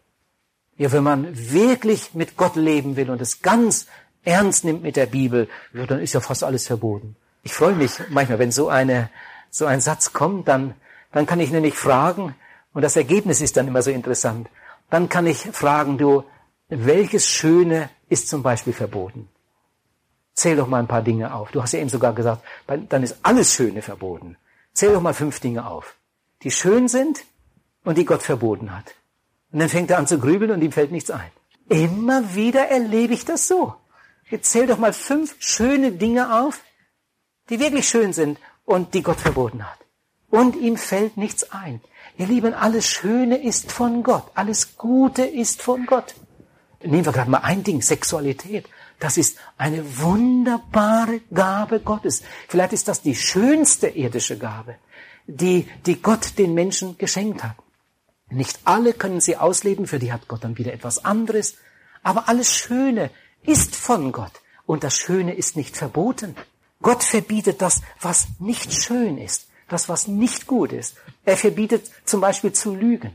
[0.76, 3.86] Ja, wenn man wirklich mit Gott leben will und es ganz
[4.24, 7.14] ernst nimmt mit der Bibel, ja, dann ist ja fast alles verboten.
[7.42, 9.10] Ich freue mich manchmal, wenn so eine,
[9.50, 10.74] so ein Satz kommt, dann,
[11.12, 12.34] dann kann ich nämlich fragen,
[12.72, 14.48] und das Ergebnis ist dann immer so interessant.
[14.90, 16.24] Dann kann ich fragen, du,
[16.68, 19.28] welches Schöne ist zum Beispiel verboten?
[20.34, 21.52] Zähl doch mal ein paar Dinge auf.
[21.52, 24.36] Du hast ja eben sogar gesagt, dann ist alles Schöne verboten.
[24.72, 25.94] Zähl doch mal fünf Dinge auf,
[26.42, 27.24] die schön sind
[27.84, 28.94] und die Gott verboten hat.
[29.52, 31.30] Und dann fängt er an zu grübeln und ihm fällt nichts ein.
[31.68, 33.74] Immer wieder erlebe ich das so.
[34.28, 36.60] Jetzt zähl doch mal fünf schöne Dinge auf,
[37.50, 39.78] die wirklich schön sind und die Gott verboten hat.
[40.30, 41.80] Und ihm fällt nichts ein.
[42.18, 44.24] Ihr Lieben, alles Schöne ist von Gott.
[44.34, 46.14] Alles Gute ist von Gott.
[46.82, 48.66] Nehmen wir gerade mal ein Ding, Sexualität.
[49.04, 52.22] Das ist eine wunderbare Gabe Gottes.
[52.48, 54.76] Vielleicht ist das die schönste irdische Gabe,
[55.26, 57.56] die, die Gott den Menschen geschenkt hat.
[58.30, 61.56] Nicht alle können sie ausleben, für die hat Gott dann wieder etwas anderes.
[62.02, 63.10] Aber alles Schöne
[63.42, 64.32] ist von Gott.
[64.64, 66.34] Und das Schöne ist nicht verboten.
[66.80, 70.96] Gott verbietet das, was nicht schön ist, das, was nicht gut ist.
[71.26, 73.12] Er verbietet zum Beispiel zu lügen.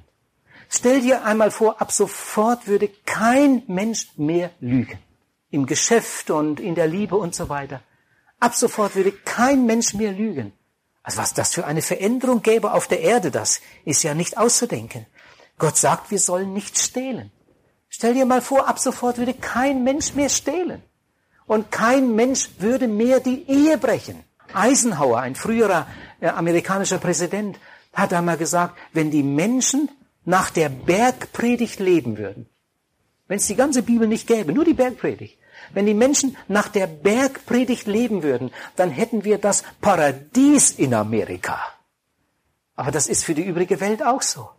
[0.69, 4.99] Stell dir einmal vor, ab sofort würde kein Mensch mehr lügen.
[5.51, 7.81] Im Geschäft und in der Liebe und so weiter.
[8.39, 10.53] Ab sofort würde kein Mensch mehr lügen.
[11.03, 15.05] Also was das für eine Veränderung gäbe auf der Erde, das ist ja nicht auszudenken.
[15.57, 17.31] Gott sagt, wir sollen nicht stehlen.
[17.89, 20.83] Stell dir mal vor, ab sofort würde kein Mensch mehr stehlen.
[21.47, 24.23] Und kein Mensch würde mehr die Ehe brechen.
[24.53, 25.87] Eisenhower, ein früherer
[26.19, 27.59] äh, amerikanischer Präsident,
[27.91, 29.89] hat einmal gesagt, wenn die Menschen
[30.25, 32.47] nach der Bergpredigt leben würden,
[33.27, 35.38] wenn es die ganze Bibel nicht gäbe, nur die Bergpredigt,
[35.73, 41.59] wenn die Menschen nach der Bergpredigt leben würden, dann hätten wir das Paradies in Amerika.
[42.75, 44.49] Aber das ist für die übrige Welt auch so.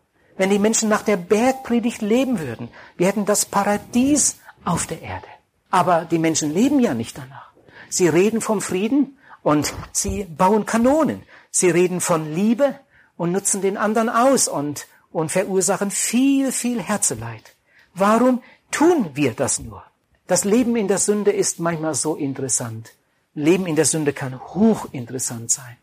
[0.41, 2.71] wenn die Menschen nach der Bergpredigt leben würden.
[2.97, 5.27] Wir hätten das Paradies auf der Erde.
[5.69, 7.51] Aber die Menschen leben ja nicht danach.
[7.91, 11.25] Sie reden vom Frieden und sie bauen Kanonen.
[11.51, 12.75] Sie reden von Liebe
[13.19, 17.55] und nutzen den anderen aus und, und verursachen viel, viel Herzeleid.
[17.93, 19.85] Warum tun wir das nur?
[20.31, 22.93] Das Leben in der Sünde ist manchmal so interessant.
[23.35, 25.77] Leben in der Sünde kann hochinteressant sein.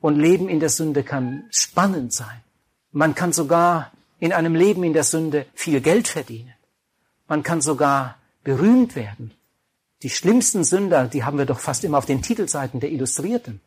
[0.00, 2.40] Und Leben in der Sünde kann spannend sein.
[2.92, 6.54] Man kann sogar in einem Leben in der Sünde viel Geld verdienen.
[7.28, 9.32] Man kann sogar berühmt werden.
[10.02, 13.60] Die schlimmsten Sünder, die haben wir doch fast immer auf den Titelseiten der Illustrierten.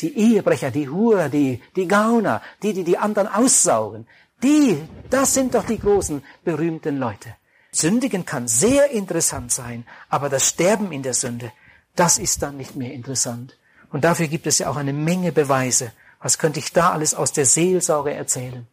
[0.00, 4.08] Die Ehebrecher, die Hurer, die, die Gauner, die, die die anderen aussaugen.
[4.42, 7.36] Die, das sind doch die großen, berühmten Leute.
[7.74, 11.52] Sündigen kann sehr interessant sein, aber das Sterben in der Sünde,
[11.96, 13.56] das ist dann nicht mehr interessant.
[13.90, 15.92] Und dafür gibt es ja auch eine Menge Beweise.
[16.20, 18.66] Was könnte ich da alles aus der Seelsorge erzählen?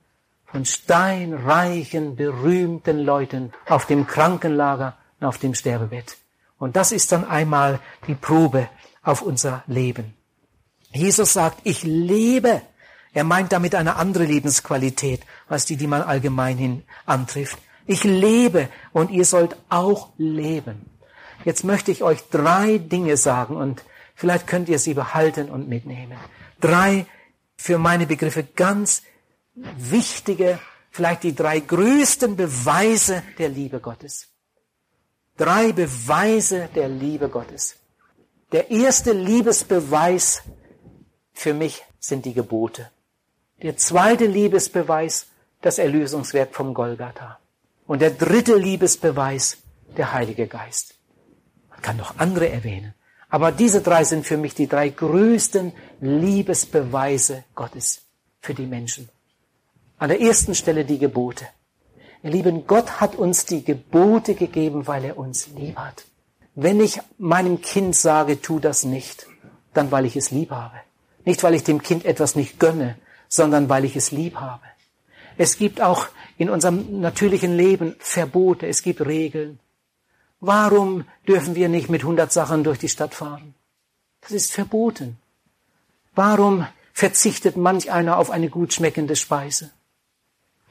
[0.45, 6.17] Von steinreichen, berühmten Leuten auf dem Krankenlager und auf dem Sterbebett.
[6.57, 8.69] Und das ist dann einmal die Probe
[9.03, 10.13] auf unser Leben.
[10.93, 12.61] Jesus sagt, ich lebe.
[13.13, 17.57] Er meint damit eine andere Lebensqualität als die, die man allgemein hin antrifft.
[17.85, 20.85] Ich lebe und ihr sollt auch leben.
[21.45, 23.83] Jetzt möchte ich euch drei Dinge sagen und
[24.15, 26.17] vielleicht könnt ihr sie behalten und mitnehmen.
[26.59, 27.05] Drei
[27.57, 29.01] für meine Begriffe ganz
[29.53, 30.59] wichtige,
[30.91, 34.27] vielleicht die drei größten Beweise der Liebe Gottes.
[35.37, 37.77] Drei Beweise der Liebe Gottes.
[38.51, 40.43] Der erste Liebesbeweis
[41.33, 42.91] für mich sind die Gebote.
[43.61, 45.27] Der zweite Liebesbeweis,
[45.61, 47.40] das Erlösungswerk vom Golgatha.
[47.91, 49.57] Und der dritte Liebesbeweis,
[49.97, 50.95] der Heilige Geist.
[51.69, 52.93] Man kann noch andere erwähnen.
[53.27, 58.03] Aber diese drei sind für mich die drei größten Liebesbeweise Gottes
[58.39, 59.09] für die Menschen.
[59.97, 61.45] An der ersten Stelle die Gebote.
[62.23, 66.05] Ihr Lieben, Gott hat uns die Gebote gegeben, weil er uns lieb hat.
[66.55, 69.27] Wenn ich meinem Kind sage, tu das nicht,
[69.73, 70.77] dann weil ich es lieb habe.
[71.25, 72.95] Nicht, weil ich dem Kind etwas nicht gönne,
[73.27, 74.63] sondern weil ich es lieb habe.
[75.37, 79.59] Es gibt auch in unserem natürlichen Leben Verbote, es gibt Regeln.
[80.39, 83.53] Warum dürfen wir nicht mit hundert Sachen durch die Stadt fahren?
[84.21, 85.17] Das ist verboten.
[86.15, 89.71] Warum verzichtet manch einer auf eine gut schmeckende Speise?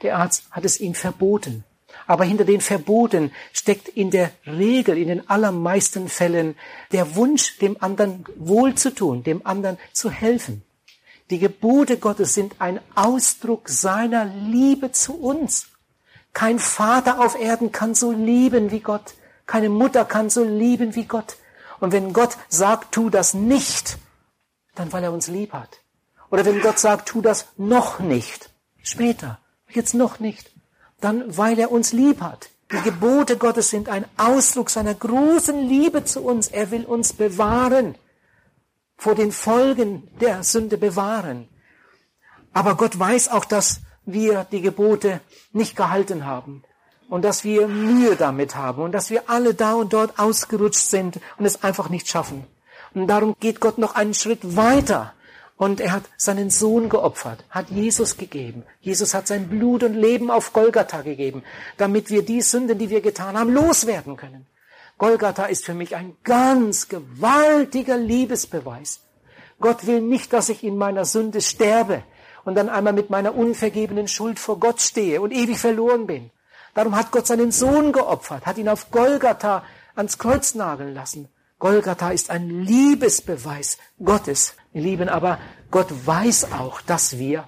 [0.01, 1.63] Der Arzt hat es ihm verboten.
[2.07, 6.55] Aber hinter den Verboten steckt in der Regel, in den allermeisten Fällen,
[6.91, 10.63] der Wunsch, dem anderen wohl zu tun, dem anderen zu helfen.
[11.31, 15.67] Die Gebote Gottes sind ein Ausdruck seiner Liebe zu uns.
[16.33, 19.13] Kein Vater auf Erden kann so lieben wie Gott.
[19.45, 21.37] Keine Mutter kann so lieben wie Gott.
[21.79, 23.97] Und wenn Gott sagt, tu das nicht,
[24.75, 25.79] dann weil er uns lieb hat.
[26.31, 28.49] Oder wenn Gott sagt, tu das noch nicht,
[28.83, 29.39] später,
[29.69, 30.51] jetzt noch nicht,
[30.99, 32.49] dann weil er uns lieb hat.
[32.73, 36.49] Die Gebote Gottes sind ein Ausdruck seiner großen Liebe zu uns.
[36.49, 37.95] Er will uns bewahren,
[39.01, 41.49] vor den Folgen der Sünde bewahren.
[42.53, 45.21] Aber Gott weiß auch, dass wir die Gebote
[45.53, 46.61] nicht gehalten haben
[47.09, 51.19] und dass wir Mühe damit haben und dass wir alle da und dort ausgerutscht sind
[51.39, 52.45] und es einfach nicht schaffen.
[52.93, 55.15] Und darum geht Gott noch einen Schritt weiter
[55.57, 58.65] und er hat seinen Sohn geopfert, hat Jesus gegeben.
[58.81, 61.41] Jesus hat sein Blut und Leben auf Golgatha gegeben,
[61.77, 64.45] damit wir die Sünden, die wir getan haben, loswerden können.
[65.01, 68.99] Golgatha ist für mich ein ganz gewaltiger Liebesbeweis.
[69.59, 72.03] Gott will nicht, dass ich in meiner Sünde sterbe
[72.45, 76.29] und dann einmal mit meiner unvergebenen Schuld vor Gott stehe und ewig verloren bin.
[76.75, 79.63] Darum hat Gott seinen Sohn geopfert, hat ihn auf Golgatha
[79.95, 81.29] ans Kreuz nageln lassen.
[81.57, 84.53] Golgatha ist ein Liebesbeweis Gottes.
[84.71, 85.39] Ihr Lieben, aber
[85.71, 87.47] Gott weiß auch, dass wir,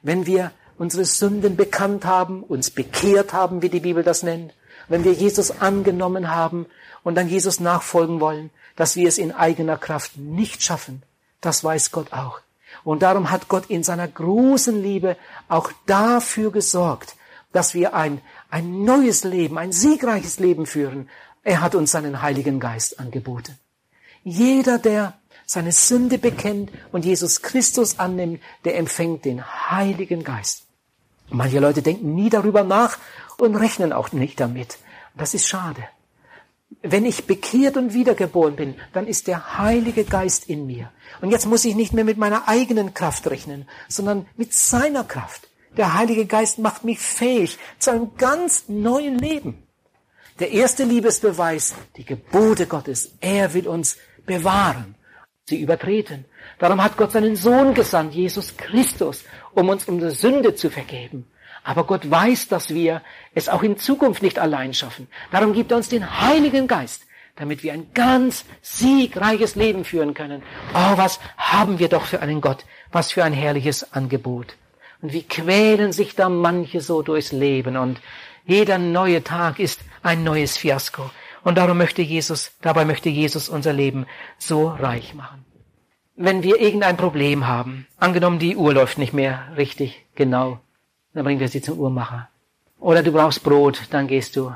[0.00, 4.54] wenn wir unsere Sünden bekannt haben, uns bekehrt haben, wie die Bibel das nennt,
[4.88, 6.64] wenn wir Jesus angenommen haben
[7.04, 11.02] und dann Jesus nachfolgen wollen, dass wir es in eigener Kraft nicht schaffen.
[11.40, 12.40] Das weiß Gott auch.
[12.84, 15.16] Und darum hat Gott in seiner großen Liebe
[15.48, 17.16] auch dafür gesorgt,
[17.52, 21.08] dass wir ein, ein neues Leben, ein siegreiches Leben führen.
[21.42, 23.58] Er hat uns seinen Heiligen Geist angeboten.
[24.22, 25.14] Jeder, der
[25.46, 30.64] seine Sünde bekennt und Jesus Christus annimmt, der empfängt den Heiligen Geist.
[31.30, 32.98] Manche Leute denken nie darüber nach
[33.38, 34.78] und rechnen auch nicht damit.
[35.16, 35.82] Das ist schade.
[36.82, 40.92] Wenn ich bekehrt und wiedergeboren bin, dann ist der Heilige Geist in mir.
[41.20, 45.48] Und jetzt muss ich nicht mehr mit meiner eigenen Kraft rechnen, sondern mit seiner Kraft.
[45.76, 49.62] Der Heilige Geist macht mich fähig zu einem ganz neuen Leben.
[50.38, 53.12] Der erste Liebesbeweis, die Gebote Gottes.
[53.20, 54.94] Er will uns bewahren
[55.48, 56.26] sie übertreten.
[56.58, 61.26] Darum hat Gott seinen Sohn gesandt, Jesus Christus, um uns unsere Sünde zu vergeben.
[61.68, 63.02] Aber Gott weiß, dass wir
[63.34, 65.06] es auch in Zukunft nicht allein schaffen.
[65.30, 67.02] Darum gibt er uns den Heiligen Geist,
[67.36, 70.42] damit wir ein ganz siegreiches Leben führen können.
[70.72, 74.56] Oh, was haben wir doch für einen Gott, was für ein herrliches Angebot.
[75.02, 78.00] Und wie quälen sich da manche so durchs Leben und
[78.46, 81.10] jeder neue Tag ist ein neues Fiasko.
[81.44, 84.06] Und darum möchte Jesus, dabei möchte Jesus unser Leben
[84.38, 85.44] so reich machen.
[86.16, 90.60] Wenn wir irgendein Problem haben, angenommen die Uhr läuft nicht mehr richtig genau,
[91.14, 92.28] dann bringen wir sie zum Uhrmacher.
[92.78, 94.52] Oder du brauchst Brot, dann gehst du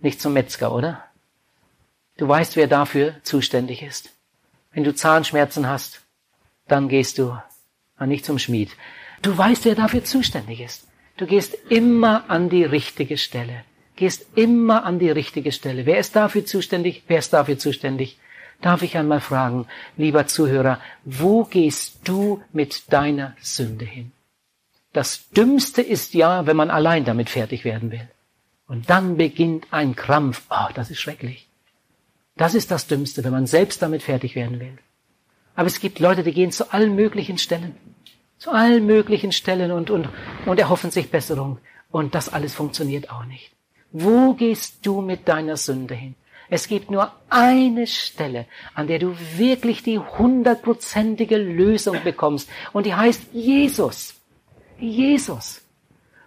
[0.00, 1.04] nicht zum Metzger, oder?
[2.16, 4.10] Du weißt, wer dafür zuständig ist.
[4.72, 6.02] Wenn du Zahnschmerzen hast,
[6.66, 7.36] dann gehst du
[8.00, 8.70] nicht zum Schmied.
[9.22, 10.86] Du weißt, wer dafür zuständig ist.
[11.16, 13.64] Du gehst immer an die richtige Stelle.
[13.96, 15.86] Gehst immer an die richtige Stelle.
[15.86, 17.02] Wer ist dafür zuständig?
[17.08, 18.18] Wer ist dafür zuständig?
[18.60, 19.66] Darf ich einmal fragen,
[19.96, 24.12] lieber Zuhörer, wo gehst du mit deiner Sünde hin?
[24.98, 28.08] Das Dümmste ist ja, wenn man allein damit fertig werden will.
[28.66, 30.42] Und dann beginnt ein Krampf.
[30.50, 31.46] Oh, das ist schrecklich.
[32.36, 34.76] Das ist das Dümmste, wenn man selbst damit fertig werden will.
[35.54, 37.76] Aber es gibt Leute, die gehen zu allen möglichen Stellen.
[38.38, 40.08] Zu allen möglichen Stellen und, und,
[40.46, 41.60] und erhoffen sich Besserung.
[41.92, 43.52] Und das alles funktioniert auch nicht.
[43.92, 46.16] Wo gehst du mit deiner Sünde hin?
[46.50, 52.50] Es gibt nur eine Stelle, an der du wirklich die hundertprozentige Lösung bekommst.
[52.72, 54.17] Und die heißt Jesus.
[54.80, 55.62] Jesus.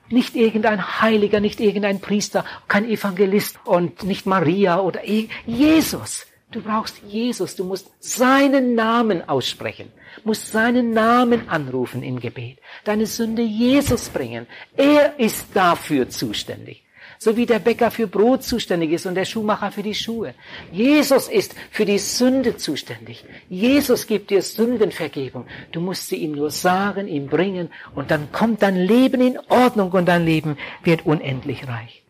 [0.10, 5.02] Nicht irgendein Heiliger, nicht irgendein Priester, kein Evangelist und nicht Maria oder
[5.46, 6.26] Jesus.
[6.52, 7.56] Du brauchst Jesus.
[7.56, 9.92] Du musst seinen Namen aussprechen,
[10.26, 14.48] musst seinen Namen anrufen im Gebet, deine Sünde Jesus bringen.
[14.76, 16.81] Er ist dafür zuständig
[17.24, 20.34] so wie der Bäcker für Brot zuständig ist und der Schuhmacher für die Schuhe.
[20.72, 23.24] Jesus ist für die Sünde zuständig.
[23.48, 25.46] Jesus gibt dir Sündenvergebung.
[25.72, 29.92] Du musst sie ihm nur sagen, ihm bringen und dann kommt dein Leben in Ordnung
[29.92, 32.04] und dein Leben wird unendlich reich.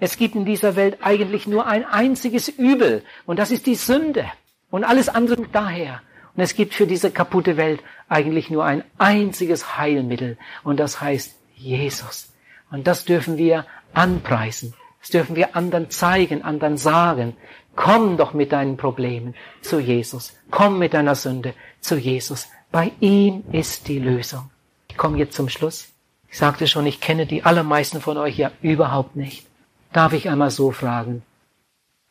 [0.00, 4.24] Es gibt in dieser Welt eigentlich nur ein einziges Übel und das ist die Sünde
[4.72, 6.02] und alles andere daher.
[6.34, 11.36] Und es gibt für diese kaputte Welt eigentlich nur ein einziges Heilmittel und das heißt
[11.54, 12.32] Jesus.
[12.72, 14.74] Und das dürfen wir anpreisen.
[15.00, 17.36] Das dürfen wir anderen zeigen, anderen sagen.
[17.76, 20.36] Komm doch mit deinen Problemen zu Jesus.
[20.50, 22.48] Komm mit deiner Sünde zu Jesus.
[22.70, 24.50] Bei ihm ist die Lösung.
[24.88, 25.88] Ich komme jetzt zum Schluss.
[26.28, 29.46] Ich sagte schon, ich kenne die allermeisten von euch ja überhaupt nicht.
[29.92, 31.22] Darf ich einmal so fragen?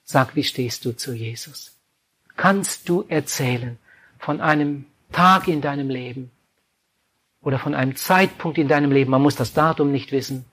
[0.04, 1.78] Sag, wie stehst du zu Jesus?
[2.36, 3.78] Kannst du erzählen
[4.18, 6.32] von einem Tag in deinem Leben
[7.42, 9.12] oder von einem Zeitpunkt in deinem Leben?
[9.12, 10.46] Man muss das Datum nicht wissen.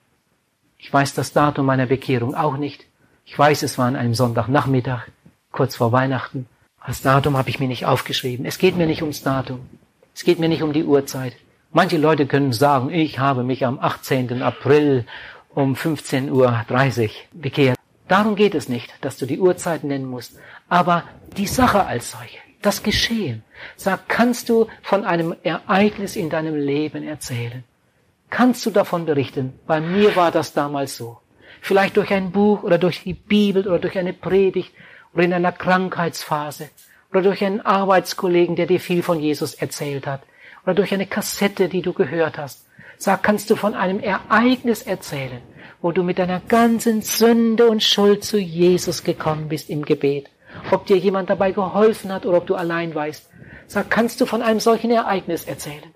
[0.77, 2.85] Ich weiß das Datum meiner Bekehrung auch nicht.
[3.25, 5.07] Ich weiß, es war an einem Sonntagnachmittag,
[5.51, 6.47] kurz vor Weihnachten.
[6.85, 8.45] Das Datum habe ich mir nicht aufgeschrieben.
[8.45, 9.59] Es geht mir nicht ums Datum.
[10.15, 11.35] Es geht mir nicht um die Uhrzeit.
[11.73, 14.41] Manche Leute können sagen, ich habe mich am 18.
[14.41, 15.05] April
[15.53, 17.77] um 15.30 Uhr bekehrt.
[18.07, 20.37] Darum geht es nicht, dass du die Uhrzeit nennen musst,
[20.69, 21.03] aber
[21.35, 23.43] die Sache als solche, das Geschehen.
[23.75, 27.63] Sag, kannst du von einem Ereignis in deinem Leben erzählen?
[28.29, 29.57] Kannst du davon berichten?
[29.65, 31.19] Bei mir war das damals so.
[31.61, 34.73] Vielleicht durch ein Buch oder durch die Bibel oder durch eine Predigt
[35.13, 36.69] oder in einer Krankheitsphase
[37.11, 40.21] oder durch einen Arbeitskollegen, der dir viel von Jesus erzählt hat
[40.63, 42.65] oder durch eine Kassette, die du gehört hast.
[42.97, 45.41] Sag, kannst du von einem Ereignis erzählen,
[45.81, 50.29] wo du mit deiner ganzen Sünde und Schuld zu Jesus gekommen bist im Gebet.
[50.71, 53.29] Ob dir jemand dabei geholfen hat oder ob du allein weißt.
[53.67, 55.93] Sag, kannst du von einem solchen Ereignis erzählen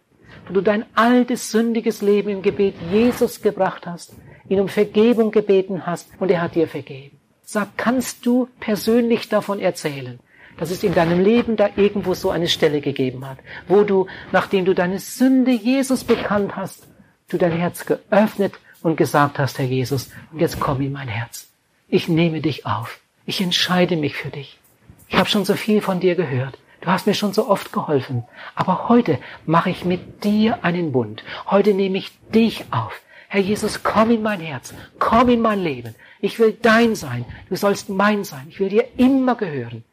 [0.52, 4.14] wo du dein altes, sündiges Leben im Gebet Jesus gebracht hast,
[4.50, 7.18] ihn um Vergebung gebeten hast und er hat dir vergeben.
[7.42, 10.20] Sag, kannst du persönlich davon erzählen,
[10.58, 13.38] dass es in deinem Leben da irgendwo so eine Stelle gegeben hat,
[13.70, 16.86] wo du, nachdem du deine Sünde Jesus bekannt hast,
[17.30, 21.48] du dein Herz geöffnet und gesagt hast, Herr Jesus, jetzt komm in mein Herz.
[21.88, 23.00] Ich nehme dich auf.
[23.26, 24.60] Ich entscheide mich für dich.
[25.08, 26.58] Ich habe schon so viel von dir gehört.
[26.82, 28.24] Du hast mir schon so oft geholfen.
[28.56, 31.24] Aber heute mache ich mit dir einen Bund.
[31.46, 33.00] Heute nehme ich dich auf.
[33.28, 34.74] Herr Jesus, komm in mein Herz.
[35.00, 35.96] Komm in mein Leben.
[36.20, 37.24] Ich will dein sein.
[37.50, 38.48] Du sollst mein sein.
[38.50, 39.84] Ich will dir immer gehören.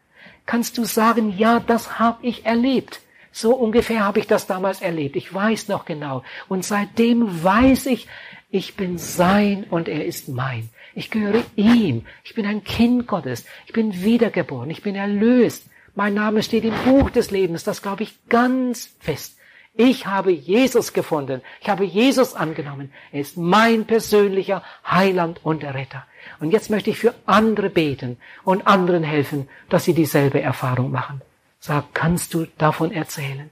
[0.47, 3.01] Kannst du sagen, ja, das habe ich erlebt.
[3.31, 5.15] So ungefähr habe ich das damals erlebt.
[5.15, 6.25] Ich weiß noch genau.
[6.49, 8.09] Und seitdem weiß ich,
[8.51, 10.71] ich bin sein und er ist mein.
[10.95, 12.07] Ich gehöre ihm.
[12.25, 13.45] Ich bin ein Kind Gottes.
[13.67, 14.71] Ich bin wiedergeboren.
[14.71, 15.69] Ich bin erlöst.
[15.99, 19.37] Mein Name steht im Buch des Lebens, das glaube ich ganz fest.
[19.75, 21.43] Ich habe Jesus gefunden.
[21.61, 22.93] Ich habe Jesus angenommen.
[23.11, 26.07] Er ist mein persönlicher Heiland und Retter.
[26.39, 31.21] Und jetzt möchte ich für andere beten und anderen helfen, dass sie dieselbe Erfahrung machen.
[31.59, 33.51] Sag, kannst du davon erzählen?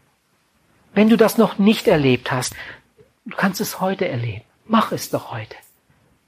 [0.95, 2.55] Wenn du das noch nicht erlebt hast,
[3.25, 4.45] du kannst es heute erleben.
[4.67, 5.57] Mach es doch heute.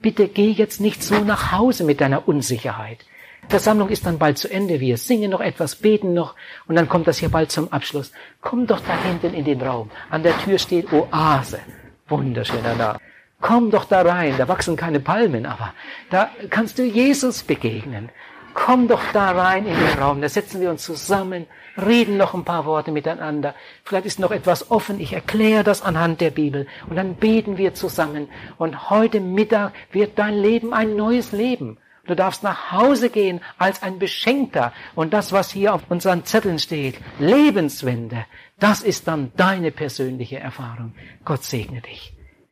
[0.01, 3.05] Bitte geh jetzt nicht so nach Hause mit deiner Unsicherheit.
[3.47, 4.79] Versammlung ist dann bald zu Ende.
[4.79, 6.35] Wir singen noch etwas, beten noch
[6.67, 8.11] und dann kommt das hier bald zum Abschluss.
[8.41, 9.89] Komm doch da hinten in den Raum.
[10.09, 11.59] An der Tür steht Oase.
[12.07, 12.99] Wunderschöner Name.
[13.41, 14.35] Komm doch da rein.
[14.37, 15.73] Da wachsen keine Palmen, aber
[16.09, 18.09] da kannst du Jesus begegnen.
[18.53, 20.21] Komm doch da rein in den Raum.
[20.21, 21.45] Da setzen wir uns zusammen,
[21.77, 23.55] reden noch ein paar Worte miteinander.
[23.83, 24.99] Vielleicht ist noch etwas offen.
[24.99, 26.67] Ich erkläre das anhand der Bibel.
[26.89, 28.27] Und dann beten wir zusammen.
[28.57, 31.77] Und heute Mittag wird dein Leben ein neues Leben.
[32.09, 34.73] Du darfst nach Hause gehen als ein Beschenkter.
[34.95, 38.25] Und das, was hier auf unseren Zetteln steht, Lebenswende,
[38.57, 40.95] das ist dann deine persönliche Erfahrung.
[41.23, 42.18] Gott segne dich.